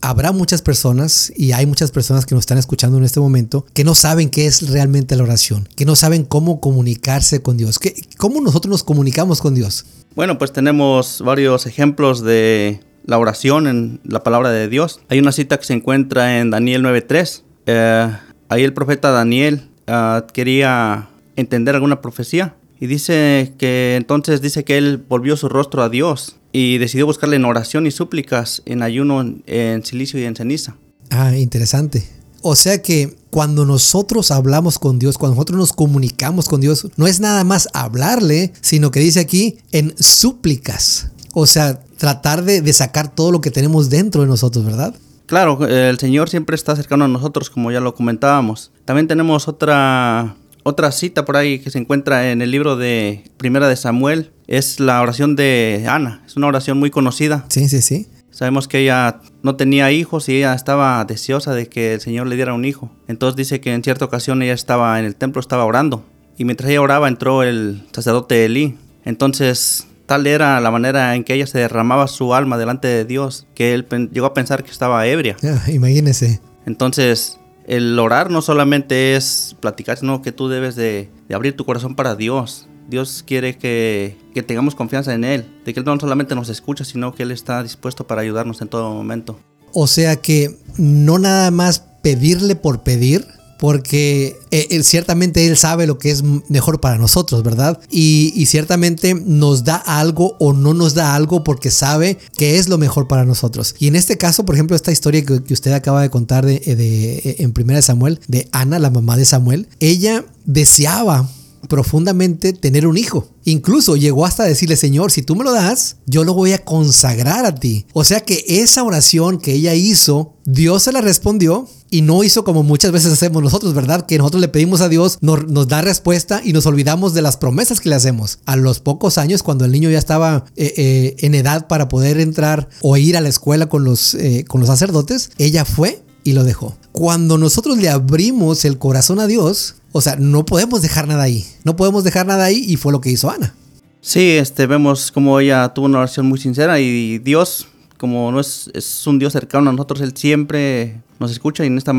habrá 0.00 0.32
muchas 0.32 0.62
personas 0.62 1.32
y 1.36 1.52
hay 1.52 1.66
muchas 1.66 1.90
personas 1.90 2.26
que 2.26 2.34
nos 2.34 2.42
están 2.42 2.58
escuchando 2.58 2.96
en 2.98 3.04
este 3.04 3.20
momento 3.20 3.66
que 3.74 3.84
no 3.84 3.94
saben 3.94 4.30
qué 4.30 4.46
es 4.46 4.70
realmente 4.70 5.14
la 5.14 5.22
oración, 5.22 5.68
que 5.76 5.84
no 5.84 5.94
saben 5.94 6.24
cómo 6.24 6.58
comunicarse 6.58 7.42
con 7.42 7.58
Dios, 7.58 7.78
que, 7.78 7.94
cómo 8.16 8.40
nosotros 8.40 8.70
nos 8.70 8.82
comunicamos 8.82 9.40
con 9.40 9.54
Dios. 9.54 9.84
Bueno, 10.16 10.38
pues 10.38 10.52
tenemos 10.52 11.22
varios 11.24 11.66
ejemplos 11.66 12.22
de 12.22 12.80
la 13.04 13.18
oración 13.18 13.66
en 13.66 14.00
la 14.04 14.22
palabra 14.22 14.50
de 14.50 14.68
Dios. 14.68 15.00
Hay 15.08 15.18
una 15.18 15.32
cita 15.32 15.58
que 15.58 15.64
se 15.64 15.74
encuentra 15.74 16.38
en 16.38 16.50
Daniel 16.50 16.82
9.3. 16.82 17.42
Eh, 17.66 18.16
ahí 18.48 18.64
el 18.64 18.72
profeta 18.72 19.10
Daniel 19.10 19.68
ah, 19.86 20.26
quería 20.32 21.10
entender 21.36 21.74
alguna 21.74 22.00
profecía 22.00 22.56
y 22.82 22.88
dice 22.88 23.54
que 23.58 23.94
entonces 23.96 24.42
dice 24.42 24.64
que 24.64 24.76
él 24.76 25.04
volvió 25.08 25.36
su 25.36 25.48
rostro 25.48 25.84
a 25.84 25.88
Dios 25.88 26.34
y 26.50 26.78
decidió 26.78 27.06
buscarle 27.06 27.36
en 27.36 27.44
oración 27.44 27.86
y 27.86 27.92
súplicas, 27.92 28.60
en 28.66 28.82
ayuno, 28.82 29.24
en 29.46 29.84
silicio 29.84 30.18
y 30.18 30.24
en 30.24 30.34
ceniza. 30.34 30.74
Ah, 31.10 31.32
interesante. 31.36 32.02
O 32.40 32.56
sea 32.56 32.82
que 32.82 33.16
cuando 33.30 33.64
nosotros 33.64 34.32
hablamos 34.32 34.80
con 34.80 34.98
Dios, 34.98 35.16
cuando 35.16 35.36
nosotros 35.36 35.58
nos 35.60 35.72
comunicamos 35.72 36.48
con 36.48 36.60
Dios, 36.60 36.88
no 36.96 37.06
es 37.06 37.20
nada 37.20 37.44
más 37.44 37.68
hablarle, 37.72 38.52
sino 38.62 38.90
que 38.90 38.98
dice 38.98 39.20
aquí 39.20 39.58
en 39.70 39.94
súplicas. 40.00 41.12
O 41.34 41.46
sea, 41.46 41.84
tratar 41.98 42.42
de, 42.42 42.72
sacar 42.72 43.14
todo 43.14 43.30
lo 43.30 43.40
que 43.40 43.52
tenemos 43.52 43.90
dentro 43.90 44.22
de 44.22 44.26
nosotros, 44.26 44.64
¿verdad? 44.64 44.92
Claro, 45.26 45.64
el 45.68 46.00
Señor 46.00 46.28
siempre 46.28 46.56
está 46.56 46.74
cercano 46.74 47.04
a 47.04 47.08
nosotros, 47.08 47.48
como 47.48 47.70
ya 47.70 47.78
lo 47.78 47.94
comentábamos. 47.94 48.72
También 48.84 49.06
tenemos 49.06 49.46
otra, 49.46 50.34
otra 50.62 50.92
cita 50.92 51.24
por 51.24 51.36
ahí 51.36 51.58
que 51.58 51.70
se 51.70 51.78
encuentra 51.78 52.30
en 52.30 52.42
el 52.42 52.50
libro 52.50 52.76
de 52.76 53.24
Primera 53.36 53.68
de 53.68 53.76
Samuel. 53.76 54.32
Es 54.46 54.80
la 54.80 55.00
oración 55.02 55.36
de 55.36 55.86
Ana. 55.88 56.22
Es 56.26 56.36
una 56.36 56.46
oración 56.46 56.78
muy 56.78 56.90
conocida. 56.90 57.44
Sí, 57.48 57.68
sí, 57.68 57.82
sí. 57.82 58.08
Sabemos 58.30 58.66
que 58.66 58.78
ella 58.78 59.20
no 59.42 59.56
tenía 59.56 59.92
hijos 59.92 60.28
y 60.28 60.36
ella 60.36 60.54
estaba 60.54 61.04
deseosa 61.04 61.54
de 61.54 61.68
que 61.68 61.94
el 61.94 62.00
Señor 62.00 62.26
le 62.26 62.36
diera 62.36 62.54
un 62.54 62.64
hijo. 62.64 62.90
Entonces 63.06 63.36
dice 63.36 63.60
que 63.60 63.74
en 63.74 63.84
cierta 63.84 64.04
ocasión 64.04 64.42
ella 64.42 64.54
estaba 64.54 64.98
en 64.98 65.04
el 65.04 65.16
templo, 65.16 65.40
estaba 65.40 65.64
orando. 65.64 66.04
Y 66.38 66.44
mientras 66.44 66.70
ella 66.70 66.80
oraba 66.80 67.08
entró 67.08 67.42
el 67.42 67.86
sacerdote 67.92 68.44
Elí. 68.44 68.78
Entonces 69.04 69.86
tal 70.06 70.26
era 70.26 70.60
la 70.60 70.70
manera 70.70 71.14
en 71.14 71.24
que 71.24 71.34
ella 71.34 71.46
se 71.46 71.58
derramaba 71.58 72.08
su 72.08 72.34
alma 72.34 72.56
delante 72.56 72.88
de 72.88 73.04
Dios 73.04 73.46
que 73.54 73.74
él 73.74 73.86
llegó 74.12 74.26
a 74.26 74.34
pensar 74.34 74.64
que 74.64 74.70
estaba 74.70 75.06
ebria. 75.06 75.36
imagínese. 75.68 76.40
Entonces 76.64 77.38
el 77.66 77.98
orar 77.98 78.30
no 78.30 78.42
solamente 78.42 79.16
es 79.16 79.56
platicar, 79.60 79.96
sino 79.98 80.22
que 80.22 80.32
tú 80.32 80.48
debes 80.48 80.76
de, 80.76 81.10
abrir 81.32 81.56
tu 81.56 81.64
corazón 81.64 81.94
para 81.94 82.14
Dios 82.14 82.68
Dios 82.88 83.24
quiere 83.26 83.56
que, 83.56 84.16
tengamos 84.46 84.74
confianza 84.74 85.14
en 85.14 85.24
Él, 85.24 85.46
de 85.64 85.72
que 85.72 85.80
Él 85.80 85.86
no 85.86 85.98
solamente 85.98 86.34
nos 86.34 86.48
escucha, 86.48 86.84
sino 86.84 87.14
que 87.14 87.22
Él 87.22 87.30
está 87.30 87.62
dispuesto 87.62 88.06
para 88.06 88.22
ayudarnos 88.22 88.60
en 88.60 88.68
todo 88.68 88.92
momento. 88.92 89.38
O 89.72 89.86
sea 89.86 90.16
que 90.16 90.58
no 90.76 91.18
nada 91.18 91.50
más 91.50 91.80
pedirle 92.02 92.56
por 92.56 92.82
pedir, 92.82 93.26
porque 93.62 94.40
eh, 94.50 94.82
ciertamente 94.82 95.46
Él 95.46 95.56
sabe 95.56 95.86
lo 95.86 95.96
que 95.96 96.10
es 96.10 96.24
mejor 96.48 96.80
para 96.80 96.98
nosotros, 96.98 97.44
¿verdad? 97.44 97.78
Y, 97.88 98.44
ciertamente 98.46 99.14
nos 99.14 99.62
da 99.62 99.76
algo 99.76 100.34
o 100.40 100.52
no 100.52 100.74
nos 100.74 100.94
da 100.94 101.14
algo 101.14 101.44
porque 101.44 101.70
sabe 101.70 102.18
que 102.36 102.58
es 102.58 102.68
lo 102.68 102.76
mejor 102.76 103.06
para 103.06 103.24
nosotros. 103.24 103.76
Y 103.78 103.86
en 103.86 103.94
este 103.94 104.18
caso, 104.18 104.44
por 104.44 104.56
ejemplo, 104.56 104.74
esta 104.74 104.90
historia 104.90 105.24
que, 105.24 105.52
usted 105.54 105.74
acaba 105.74 106.02
de 106.02 106.10
contar 106.10 106.44
de, 106.44 106.58
de, 106.58 107.36
en 107.38 107.52
Primera 107.52 107.76
de 107.76 107.82
Samuel, 107.82 108.18
de 108.26 108.48
Ana, 108.50 108.80
la 108.80 108.90
mamá 108.90 109.16
de 109.16 109.26
Samuel, 109.26 109.68
ella 109.78 110.24
deseaba 110.44 111.30
profundamente 111.68 112.52
tener 112.52 112.86
un 112.86 112.96
hijo. 112.96 113.28
Incluso 113.44 113.96
llegó 113.96 114.26
hasta 114.26 114.44
decirle, 114.44 114.76
Señor, 114.76 115.10
si 115.10 115.22
tú 115.22 115.36
me 115.36 115.44
lo 115.44 115.52
das, 115.52 115.96
yo 116.06 116.24
lo 116.24 116.34
voy 116.34 116.52
a 116.52 116.64
consagrar 116.64 117.44
a 117.44 117.54
ti. 117.54 117.86
O 117.92 118.04
sea 118.04 118.20
que 118.20 118.44
esa 118.46 118.82
oración 118.82 119.38
que 119.38 119.52
ella 119.52 119.74
hizo, 119.74 120.34
Dios 120.44 120.84
se 120.84 120.92
la 120.92 121.00
respondió 121.00 121.68
y 121.90 122.00
no 122.00 122.24
hizo 122.24 122.42
como 122.42 122.62
muchas 122.62 122.90
veces 122.90 123.12
hacemos 123.12 123.42
nosotros, 123.42 123.74
¿verdad? 123.74 124.06
Que 124.06 124.18
nosotros 124.18 124.40
le 124.40 124.48
pedimos 124.48 124.80
a 124.80 124.88
Dios, 124.88 125.18
nos, 125.20 125.68
da 125.68 125.82
respuesta 125.82 126.40
y 126.42 126.52
nos 126.52 126.66
olvidamos 126.66 127.12
de 127.14 127.22
las 127.22 127.36
promesas 127.36 127.80
que 127.80 127.90
le 127.90 127.96
hacemos. 127.96 128.38
A 128.46 128.56
los 128.56 128.80
pocos 128.80 129.18
años, 129.18 129.42
cuando 129.42 129.64
el 129.64 129.72
niño 129.72 129.90
ya 129.90 129.98
estaba 129.98 130.46
eh, 130.56 130.72
eh, 130.76 131.16
en 131.18 131.34
edad 131.34 131.66
para 131.68 131.88
poder 131.88 132.18
entrar 132.18 132.68
o 132.80 132.96
ir 132.96 133.16
a 133.16 133.20
la 133.20 133.28
escuela 133.28 133.66
con 133.66 133.84
los, 133.84 134.14
eh, 134.14 134.44
con 134.48 134.60
los 134.60 134.68
sacerdotes, 134.68 135.30
ella 135.36 135.64
fue 135.64 136.02
y 136.24 136.32
lo 136.32 136.44
dejó. 136.44 136.76
Cuando 136.92 137.36
nosotros 137.36 137.78
le 137.78 137.88
abrimos 137.88 138.64
el 138.64 138.78
corazón 138.78 139.20
a 139.20 139.26
Dios, 139.26 139.74
o 139.92 140.00
sea, 140.00 140.16
no 140.16 140.44
podemos 140.44 140.82
dejar 140.82 141.06
nada 141.06 141.22
ahí. 141.22 141.46
No 141.64 141.76
podemos 141.76 142.02
dejar 142.04 142.26
nada 142.26 142.44
ahí 142.44 142.64
y 142.66 142.76
fue 142.76 142.92
lo 142.92 143.00
que 143.00 143.10
hizo 143.10 143.30
Ana. 143.30 143.54
Sí, 144.00 144.32
este, 144.32 144.66
vemos 144.66 145.12
como 145.12 145.38
ella 145.38 145.68
tuvo 145.68 145.86
una 145.86 145.98
oración 145.98 146.26
muy 146.26 146.38
sincera 146.38 146.80
y 146.80 147.18
Dios, 147.18 147.68
como 147.98 148.32
no 148.32 148.40
es, 148.40 148.70
es 148.74 149.06
un 149.06 149.18
Dios 149.18 149.32
cercano 149.32 149.70
a 149.70 149.72
nosotros, 149.72 150.00
Él 150.00 150.16
siempre 150.16 151.00
nos 151.20 151.30
escucha 151.30 151.62
y 151.62 151.68
en 151.68 151.78
este 151.78 151.92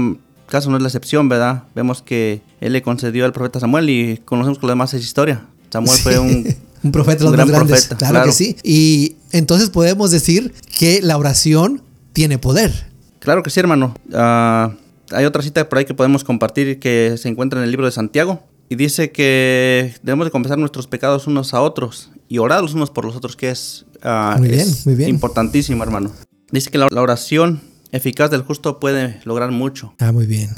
caso 0.48 0.70
no 0.70 0.76
es 0.76 0.82
la 0.84 0.90
excepción, 0.90 1.30
¿verdad? 1.30 1.64
Vemos 1.76 2.02
que 2.02 2.42
Él 2.60 2.74
le 2.74 2.82
concedió 2.82 3.24
al 3.26 3.32
profeta 3.32 3.60
Samuel 3.60 3.90
y 3.90 4.18
conocemos 4.26 4.60
que 4.60 4.66
lo 4.66 4.72
demás 4.72 4.94
es 4.94 5.04
historia. 5.04 5.46
Samuel 5.70 5.98
fue 6.00 6.20
un, 6.20 6.46
un 6.84 6.92
profeta 6.92 7.24
de 7.24 7.30
los 7.30 7.38
más 7.38 7.48
grandes. 7.48 7.88
claro, 7.88 8.26
que 8.26 8.34
sí. 8.34 8.58
Y 8.64 9.16
entonces 9.32 9.70
podemos 9.70 10.12
decir 10.12 10.54
que 10.78 11.02
la 11.02 11.18
oración 11.18 11.82
tiene 12.12 12.38
poder. 12.38 12.92
Claro 13.20 13.44
que 13.44 13.50
sí, 13.50 13.62
hermano. 13.62 13.96
Uh, 14.10 14.76
hay 15.13 15.25
otra 15.25 15.41
cita 15.41 15.67
por 15.70 15.77
ahí 15.79 15.86
que 15.86 15.93
podemos 15.93 16.24
compartir 16.24 16.79
que 16.79 17.15
se 17.17 17.29
encuentra 17.29 17.60
en 17.60 17.65
el 17.65 17.72
libro 17.72 17.86
de 17.86 17.91
Santiago. 17.91 18.43
Y 18.70 18.75
dice 18.75 19.12
que 19.12 19.93
debemos 20.01 20.25
de 20.25 20.32
confesar 20.32 20.58
nuestros 20.58 20.88
pecados 20.88 21.27
unos 21.27 21.53
a 21.53 21.62
otros 21.62 22.12
y 22.27 22.39
orar 22.39 22.62
los 22.62 22.74
unos 22.74 22.89
por 22.89 23.05
los 23.05 23.15
otros, 23.15 23.36
que 23.36 23.50
es, 23.50 23.86
uh, 24.03 24.39
muy 24.39 24.50
bien, 24.50 24.67
muy 24.86 24.96
bien. 24.96 25.10
importantísimo, 25.10 25.84
hermano. 25.84 26.12
Dice 26.51 26.72
que 26.72 26.77
la, 26.77 26.88
oración 26.88 27.62
eficaz 27.91 28.32
del 28.32 28.41
justo 28.41 28.79
puede 28.79 29.20
lograr 29.25 29.51
mucho. 29.51 29.93
Ah, 30.00 30.12
muy 30.12 30.25
bien. 30.25 30.50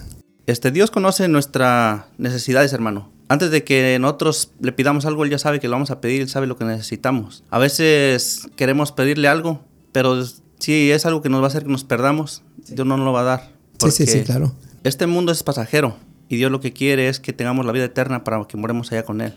Este, 0.46 0.72
Dios 0.72 0.92
conoce 0.92 1.28
nuestras 1.28 2.06
necesidades, 2.18 2.72
hermano. 2.74 3.12
Antes 3.28 3.50
de 3.50 3.64
que 3.64 3.98
nosotros 4.00 4.52
le 4.62 4.72
pidamos 4.72 5.06
algo, 5.06 5.24
Él 5.24 5.32
ya 5.32 5.40
sabe 5.40 5.60
que 5.60 5.68
lo 5.68 5.74
vamos 5.74 5.90
a 5.90 6.00
pedir, 6.00 6.22
Él 6.22 6.30
sabe 6.30 6.48
lo 6.48 6.58
que 6.58 6.66
necesitamos. 6.66 7.44
A 7.50 7.58
veces 7.58 8.48
queremos 8.56 8.92
pedirle 8.92 9.28
algo, 9.28 9.62
pero 9.92 10.24
si 10.60 10.92
es 10.92 11.06
algo 11.06 11.22
que 11.22 11.30
nos 11.30 11.42
va 11.42 11.46
a 11.46 11.48
hacer 11.48 11.64
que 11.64 11.72
nos 11.72 11.84
perdamos, 11.84 12.44
Dios 12.68 12.86
no 12.86 12.98
nos 12.98 13.06
lo 13.06 13.14
va 13.14 13.22
a 13.22 13.24
dar. 13.24 13.56
Sí, 13.84 13.92
sí, 13.92 14.08
sí, 14.08 14.22
claro. 14.22 14.54
Este 14.84 15.08
mundo 15.08 15.32
es 15.32 15.44
pasajero 15.44 15.96
y 16.30 16.38
Dios 16.38 16.52
lo 16.52 16.60
que 16.60 16.74
quiere 16.74 17.10
es 17.10 17.20
que 17.20 17.34
tengamos 17.34 17.66
la 17.66 17.72
vida 17.72 17.86
eterna 17.86 18.24
para 18.24 18.44
que 18.46 18.58
moremos 18.58 18.92
allá 18.92 19.04
con 19.04 19.22
Él. 19.22 19.34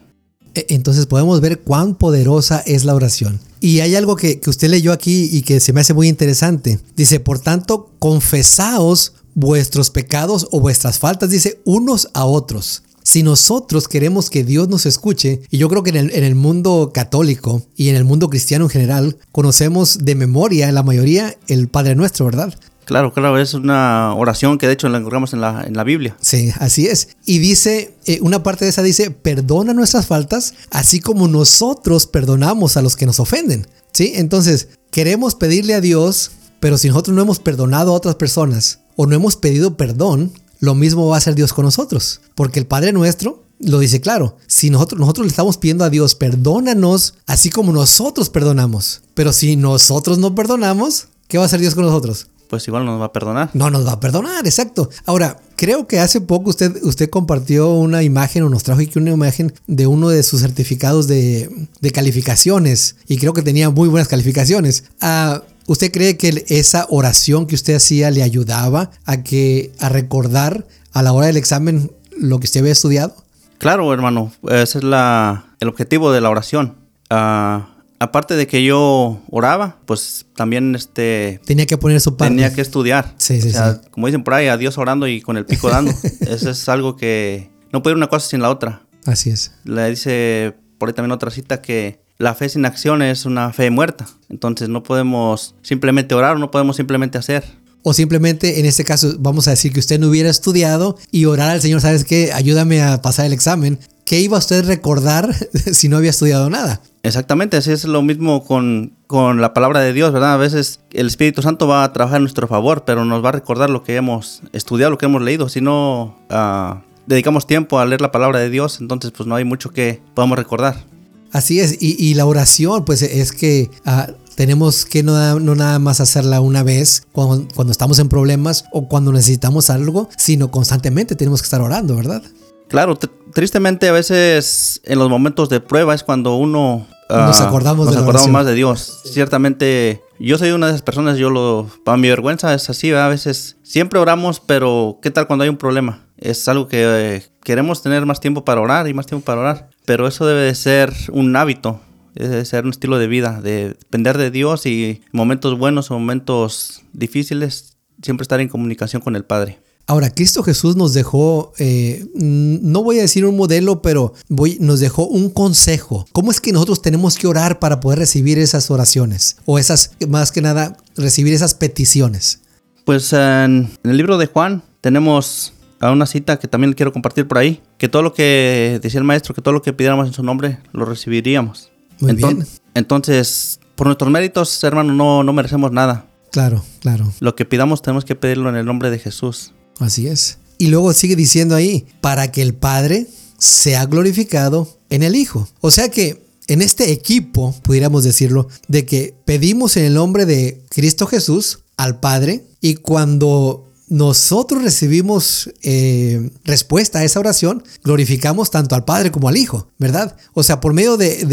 E, 0.55 0.67
entonces 0.71 1.07
podemos 1.07 1.41
ver 1.41 1.61
cuán 1.61 1.95
poderosa 1.95 2.63
es 2.67 2.85
la 2.85 2.95
oración. 2.95 3.41
Y 3.61 3.81
hay 3.81 3.97
algo 3.97 4.17
que, 4.17 4.41
que 4.41 4.51
usted 4.51 4.69
leyó 4.69 4.93
aquí 4.93 5.29
y 5.33 5.43
que 5.43 5.61
se 5.61 5.73
me 5.73 5.81
hace 5.81 5.95
muy 5.95 6.09
interesante. 6.09 6.79
Dice, 6.97 7.21
por 7.21 7.39
tanto, 7.39 7.91
confesaos 7.99 9.15
vuestros 9.35 9.91
pecados 9.91 10.49
o 10.51 10.61
vuestras 10.61 10.99
faltas, 10.99 11.31
dice, 11.31 11.61
unos 11.65 12.09
a 12.13 12.25
otros. 12.25 12.83
Si 13.05 13.23
nosotros 13.23 13.89
queremos 13.89 14.29
que 14.29 14.45
Dios 14.45 14.69
nos 14.69 14.85
escuche, 14.85 15.41
y 15.51 15.59
yo 15.59 15.69
creo 15.69 15.83
que 15.83 15.91
en 15.91 15.97
el, 15.97 16.15
en 16.15 16.25
el, 16.25 16.35
mundo 16.35 16.91
católico 16.93 17.63
y 17.75 17.89
en 17.89 17.97
el 17.97 18.05
mundo 18.05 18.29
cristiano 18.29 18.67
en 18.67 18.71
general, 18.71 19.17
conocemos 19.33 20.05
de 20.05 20.15
memoria, 20.15 20.71
la 20.73 20.83
mayoría, 20.83 21.35
el 21.47 21.69
Padre 21.69 21.95
Nuestro, 21.95 22.27
¿verdad? 22.27 22.55
Claro, 22.89 23.13
claro, 23.13 23.37
es 23.37 23.53
una 23.53 24.15
oración 24.15 24.57
que 24.57 24.67
de 24.67 24.73
hecho 24.73 24.89
la 24.89 24.97
encontramos 24.97 25.35
en 25.35 25.43
la, 25.43 25.63
en 25.67 25.77
la 25.77 25.85
Biblia. 25.85 26.17
Sí, 26.23 26.55
así 26.59 26.87
es. 26.87 27.11
Y 27.27 27.39
dice, 27.39 27.95
eh, 28.07 28.19
una 28.23 28.43
parte 28.43 28.65
de 28.65 28.71
esa 28.71 28.83
dice, 28.83 29.11
perdona 29.11 29.75
nuestras 29.75 30.07
faltas, 30.07 30.55
así 30.71 30.99
como 30.99 31.29
nosotros 31.29 32.07
perdonamos 32.07 32.79
a 32.79 32.83
los 32.83 32.97
que 32.97 33.05
nos 33.05 33.21
ofenden. 33.21 33.67
¿Sí? 33.93 34.13
Entonces, 34.15 34.71
queremos 34.91 35.35
pedirle 35.35 35.75
a 35.75 35.83
Dios, 35.83 36.31
pero 36.61 36.79
si 36.79 36.89
nosotros 36.89 37.15
no 37.15 37.21
hemos 37.21 37.41
perdonado 37.41 37.93
a 37.93 37.95
otras 37.95 38.15
personas 38.15 38.79
o 38.97 39.05
no 39.05 39.15
hemos 39.15 39.37
pedido 39.37 39.77
perdón, 39.77 40.33
lo 40.59 40.75
mismo 40.75 41.09
va 41.09 41.17
a 41.17 41.19
hacer 41.19 41.35
Dios 41.35 41.53
con 41.53 41.67
nosotros. 41.67 42.23
Porque 42.35 42.59
el 42.59 42.67
Padre 42.67 42.95
nuestro 42.95 43.45
lo 43.59 43.81
dice 43.81 44.01
claro, 44.01 44.39
si 44.47 44.71
nosotros, 44.71 44.99
nosotros 44.99 45.27
le 45.27 45.31
estamos 45.31 45.59
pidiendo 45.59 45.85
a 45.85 45.91
Dios, 45.91 46.15
perdónanos, 46.15 47.17
así 47.27 47.51
como 47.51 47.71
nosotros 47.71 48.31
perdonamos. 48.31 49.03
Pero 49.13 49.35
si 49.35 49.57
nosotros 49.57 50.17
no 50.17 50.35
perdonamos, 50.35 51.09
¿qué 51.27 51.37
va 51.37 51.45
a 51.45 51.47
hacer 51.49 51.61
Dios 51.61 51.75
con 51.75 51.85
nosotros? 51.85 52.29
Pues 52.49 52.67
igual 52.67 52.85
nos 52.85 53.01
va 53.01 53.07
a 53.07 53.13
perdonar. 53.13 53.51
No 53.53 53.71
nos 53.71 53.87
va 53.87 53.93
a 53.93 54.01
perdonar, 54.01 54.47
exacto. 54.47 54.91
Ahora, 55.05 55.39
creo 55.57 55.87
que 55.87 56.01
hace 56.01 56.21
poco 56.21 56.51
usted, 56.51 56.83
usted 56.83 57.11
compartió 57.11 57.71
una 57.71 58.03
imagen 58.03 58.43
o 58.43 58.49
nos 58.49 58.63
trajo 58.63 58.81
aquí 58.81 58.99
una 58.99 59.11
imagen 59.11 59.53
de 59.67 59.87
uno 59.87 60.09
de 60.09 60.23
sus 60.23 60.41
certificados 60.41 61.07
de, 61.07 61.69
calificaciones 61.93 62.97
y 63.07 63.19
creo 63.19 63.33
que 63.33 63.43
tenía 63.43 63.71
muy 63.71 63.89
buenas 63.89 64.09
calificaciones. 64.09 64.85
Ah, 65.01 65.43
¿Usted 65.67 65.93
cree 65.93 66.17
que 66.17 66.45
esa 66.49 66.87
oración 66.89 67.47
que 67.47 67.55
usted 67.55 67.75
hacía 67.75 68.11
le 68.11 68.23
ayudaba 68.23 68.91
a 69.05 69.23
que 69.23 69.73
a 69.79 69.91
recordar 69.91 70.67
a 70.93 71.03
la 71.03 71.13
hora 71.13 71.27
del 71.27 71.37
examen 71.37 71.93
lo 72.17 72.41
que 72.41 72.47
usted 72.47 72.61
había 72.61 72.73
estudiado? 72.73 73.15
Claro, 73.59 73.93
hermano. 73.93 74.33
Ese 74.49 74.79
es 74.79 74.85
la, 74.85 75.47
el 75.61 75.69
objetivo 75.69 76.11
de 76.11 76.23
la 76.23 76.31
oración. 76.31 76.77
Ah, 77.11 77.69
aparte 77.99 78.37
de 78.37 78.47
que 78.47 78.65
yo 78.65 79.21
oraba, 79.31 79.79
pues 79.87 80.27
también 80.35 80.75
este 80.75 81.41
tenía 81.45 81.67
que 81.67 81.79
poner 81.79 82.01
su 82.01 82.17
parte. 82.17 82.35
Tenía 82.35 82.53
que 82.53 82.61
estudiar. 82.61 83.15
Sí, 83.19 83.41
sí, 83.41 83.49
o 83.49 83.53
sea, 83.53 83.81
como 83.91 84.07
dicen 84.07 84.25
por 84.25 84.35
ahí, 84.35 84.49
a 84.49 84.57
Dios 84.57 84.79
orando 84.79 85.07
y 85.07 85.21
con 85.21 85.37
el 85.37 85.47
pico 85.47 85.69
dando. 85.71 85.93
Eso 86.21 86.51
es 86.51 86.69
algo 86.69 86.97
que 86.97 87.51
no 87.73 87.83
puede 87.83 87.93
ir 87.93 87.97
una 87.97 88.09
cosa 88.09 88.29
sin 88.29 88.41
la 88.41 88.51
otra. 88.51 88.83
Así 89.07 89.31
es. 89.31 89.53
Le 89.65 89.91
dice 89.91 90.55
por 90.79 90.89
ahí 90.89 90.95
también 90.95 91.13
otra 91.13 91.31
cita 91.31 91.61
que 91.61 92.01
la 92.19 92.35
fe 92.35 92.49
sin 92.49 92.65
acción 92.65 93.03
es 93.03 93.25
una 93.25 93.53
fe 93.53 93.71
muerta. 93.71 94.07
Entonces 94.29 94.69
no 94.69 94.83
podemos 94.83 95.55
simplemente 95.63 96.15
orar 96.15 96.39
no 96.39 96.51
podemos 96.51 96.77
simplemente 96.77 97.19
hacer. 97.19 97.45
O 97.83 97.93
simplemente 97.93 98.61
en 98.61 98.67
este 98.67 98.85
caso 98.85 99.15
vamos 99.19 99.47
a 99.49 99.53
decir 99.53 99.73
que 99.73 99.81
usted 99.81 100.01
no 100.01 100.09
hubiera 100.09 100.29
estudiado 100.29 100.99
y 101.11 101.25
orar 101.27 101.51
al 101.51 101.61
Señor, 101.61 101.81
¿sabes 101.81 102.05
qué? 102.05 102.33
Ayúdame 102.33 102.83
a 102.83 103.01
pasar 103.03 103.27
el 103.27 103.33
examen. 103.33 103.79
¿Qué 104.05 104.21
iba 104.21 104.39
usted 104.39 104.59
a 104.59 104.63
recordar 104.63 105.35
si 105.73 105.89
no 105.89 105.97
había 105.97 106.11
estudiado 106.11 106.51
nada? 106.51 106.81
Exactamente, 107.09 107.57
así 107.57 107.73
es 107.73 107.85
lo 107.85 108.03
mismo 108.03 108.45
con, 108.45 108.93
con, 109.07 109.41
la 109.41 109.55
palabra 109.55 109.81
de 109.81 109.95
Dios, 109.95 110.13
¿verdad? 110.13 110.35
A 110.35 110.37
veces 110.37 110.81
el 110.93 111.07
Espíritu 111.07 111.41
Santo 111.41 111.67
va 111.67 111.83
a 111.83 111.93
trabajar 111.95 112.19
a 112.19 112.21
nuestro 112.21 112.47
favor, 112.47 112.85
pero 112.85 113.07
nos 113.07 113.25
va 113.25 113.31
a 113.31 113.33
recordar 113.33 113.71
lo 113.71 113.83
que 113.83 113.97
hemos 113.97 114.43
estudiado, 114.53 114.91
lo 114.91 114.99
que 114.99 115.07
hemos 115.07 115.23
leído. 115.23 115.49
Si 115.49 115.63
no 115.63 116.19
uh, 116.31 116.81
dedicamos 117.07 117.47
tiempo 117.47 117.79
a 117.79 117.87
leer 117.87 118.03
la 118.03 118.13
palabra 118.13 118.41
de 118.41 118.51
Dios, 118.51 118.81
entonces 118.83 119.11
pues 119.11 119.27
no 119.27 119.37
hay 119.37 119.45
mucho 119.45 119.71
que 119.71 120.03
podamos 120.15 120.39
recordar. 120.39 120.85
Así 121.33 121.61
es, 121.61 121.79
y, 121.81 121.97
y 121.99 122.13
la 122.13 122.27
oración 122.27 122.85
pues 122.85 123.01
es 123.01 123.33
que 123.33 123.71
uh, 123.87 124.13
tenemos 124.35 124.85
que 124.85 125.03
no, 125.03 125.41
no, 125.41 125.55
nada 125.55 125.79
más 125.79 126.01
hacerla 126.01 126.43
una 126.43 126.63
vez 126.63 127.07
cuando, 127.13 127.49
cuando 127.55 127.73
estamos 127.73 127.99
en 128.01 128.11
problemas 128.11 128.67
o 128.71 128.87
cuando 128.87 129.13
necesitamos 129.13 129.71
algo, 129.71 130.11
sino 130.19 130.51
constantemente 130.51 131.17
tenemos 131.17 131.41
que 131.41 131.47
estar 131.47 131.63
orando, 131.63 131.97
¿verdad? 131.97 132.23
Claro, 132.69 132.99
tristemente 133.33 133.89
a 133.89 133.93
veces 133.93 134.83
en 134.85 134.99
los 134.99 135.09
momentos 135.09 135.49
de 135.49 135.61
prueba 135.61 135.95
es 135.95 136.05
cuando 136.05 136.37
uno 136.37 136.87
nos 137.09 137.41
ah, 137.41 137.49
acordamos, 137.49 137.87
nos 137.87 137.97
acordamos 137.97 138.31
más 138.31 138.47
de 138.47 138.55
Dios. 138.55 139.01
Ciertamente, 139.05 140.03
yo 140.19 140.37
soy 140.39 140.51
una 140.51 140.67
de 140.67 140.73
esas 140.73 140.83
personas, 140.83 141.19
yo 141.19 141.31
lo, 141.31 141.69
para 141.85 141.97
mi 141.97 142.09
vergüenza 142.09 142.53
es 142.55 142.69
así, 142.69 142.93
a 142.93 143.09
veces 143.09 143.57
siempre 143.63 143.99
oramos, 143.99 144.41
pero 144.41 144.99
¿qué 145.03 145.11
tal 145.11 145.27
cuando 145.27 145.45
hay 145.45 145.49
un 145.49 145.57
problema? 145.57 146.07
Es 146.19 146.49
algo 146.49 146.69
que 146.69 146.85
eh, 146.85 147.23
queremos 147.43 147.83
tener 147.83 148.05
más 148.05 148.21
tiempo 148.21 148.45
para 148.45 148.61
orar 148.61 148.89
y 148.89 148.95
más 148.95 149.07
tiempo 149.07 149.25
para 149.25 149.41
orar, 149.41 149.71
pero 149.85 150.07
eso 150.07 150.27
debe 150.27 150.43
de 150.43 150.55
ser 150.55 150.93
un 151.13 151.35
hábito, 151.37 151.81
debe 152.15 152.45
ser 152.45 152.65
un 152.65 152.71
estilo 152.71 152.99
de 152.99 153.07
vida, 153.07 153.41
de 153.41 153.69
depender 153.69 154.19
de 154.19 154.31
Dios 154.31 154.67
y 154.67 155.03
momentos 155.13 155.57
buenos 155.59 155.91
o 155.91 155.95
momentos 155.95 156.83
difíciles, 156.93 157.77
siempre 158.03 158.23
estar 158.23 158.41
en 158.41 158.49
comunicación 158.49 159.01
con 159.01 159.17
el 159.17 159.25
Padre. 159.25 159.61
Ahora, 159.89 160.11
Cristo 160.11 160.43
Jesús 160.43 160.77
nos 160.77 160.93
dejó, 160.93 161.55
eh, 161.59 162.05
no 162.15 162.83
voy 162.83 162.99
a 162.99 163.03
decir 163.03 163.25
un 163.25 163.39
modelo, 163.39 163.81
pero 163.81 164.13
voy, 164.29 164.59
nos 164.61 164.81
dejó 164.81 165.07
un 165.07 165.31
consejo. 165.31 166.05
¿Cómo 166.13 166.31
es 166.31 166.43
que 166.43 166.53
nosotros 166.53 166.83
tenemos 166.83 167.17
que 167.17 167.27
orar 167.27 167.59
para 167.59 167.81
poder 167.81 167.99
recibir 167.99 168.39
esas 168.39 168.71
oraciones? 168.71 169.39
O 169.47 169.59
esas, 169.59 169.93
más 170.07 170.31
que 170.31 170.43
nada, 170.43 170.77
recibir 170.95 171.33
esas 171.33 171.55
peticiones. 171.55 172.43
Pues 172.85 173.15
en, 173.15 173.71
el 173.83 173.97
libro 173.97 174.19
de 174.19 174.27
Juan 174.27 174.63
tenemos 174.83 175.55
a 175.81 175.91
una 175.91 176.05
cita 176.05 176.39
que 176.39 176.49
también 176.49 176.75
quiero 176.75 176.93
compartir 176.93 177.27
por 177.27 177.39
ahí, 177.39 177.63
que 177.79 177.89
todo 177.89 178.03
lo 178.03 178.13
que 178.13 178.81
decía 178.83 178.99
el 178.99 179.05
maestro, 179.05 179.35
que 179.35 179.41
todo 179.41 179.55
lo 179.55 179.63
que 179.63 179.73
pidiéramos 179.73 180.07
en 180.07 180.13
su 180.13 180.23
nombre, 180.23 180.59
lo 180.73 180.85
recibiríamos. 180.85 181.71
Muy 182.01 182.13
bien. 182.13 182.47
Entonces, 182.75 183.59
por 183.75 183.87
nuestros 183.87 184.11
méritos, 184.11 184.63
hermano, 184.65 184.93
no, 184.93 185.23
no 185.23 185.33
merecemos 185.33 185.73
nada. 185.73 186.05
Claro, 186.31 186.63
claro. 186.81 187.11
Lo 187.21 187.35
que 187.35 187.47
pidamos 187.47 187.81
tenemos 187.81 188.05
que 188.05 188.15
pedirlo 188.15 188.51
en 188.51 188.57
el 188.57 188.67
nombre 188.67 188.91
de 188.91 188.99
Jesús. 188.99 189.55
Así 189.79 190.07
es. 190.07 190.39
Y 190.59 190.69
luego 190.69 190.93
sigue 190.93 191.17
diciendo 191.17 191.55
ahí, 191.55 191.87
para 192.01 192.33
que 192.33 192.43
el 192.43 192.55
Padre 192.55 193.07
sea 193.39 193.87
glorificado 193.87 194.69
en 194.91 195.03
el 195.03 195.15
Hijo. 195.15 195.49
O 195.61 195.71
sea 195.71 195.91
que 195.91 196.27
en 196.49 196.63
este 196.63 196.93
equipo, 196.93 197.55
pudiéramos 197.63 198.05
decirlo, 198.05 198.49
de 198.69 198.87
que 198.87 199.15
pedimos 199.25 199.77
en 199.77 199.85
el 199.85 199.95
nombre 199.95 200.27
de 200.27 200.63
Cristo 200.71 201.07
Jesús 201.07 201.61
al 201.77 202.01
Padre 202.01 202.45
y 202.61 202.75
cuando 202.75 203.69
nosotros 203.89 204.63
recibimos 204.63 205.51
eh, 205.63 206.31
respuesta 206.45 206.99
a 206.99 207.05
esa 207.05 207.21
oración, 207.21 207.63
glorificamos 207.85 208.51
tanto 208.51 208.75
al 208.75 208.85
Padre 208.85 209.11
como 209.11 209.29
al 209.29 209.37
Hijo, 209.37 209.69
¿verdad? 209.79 210.17
O 210.35 210.43
sea, 210.43 210.61
por 210.61 210.75
medio 210.75 210.97
de, 210.97 211.25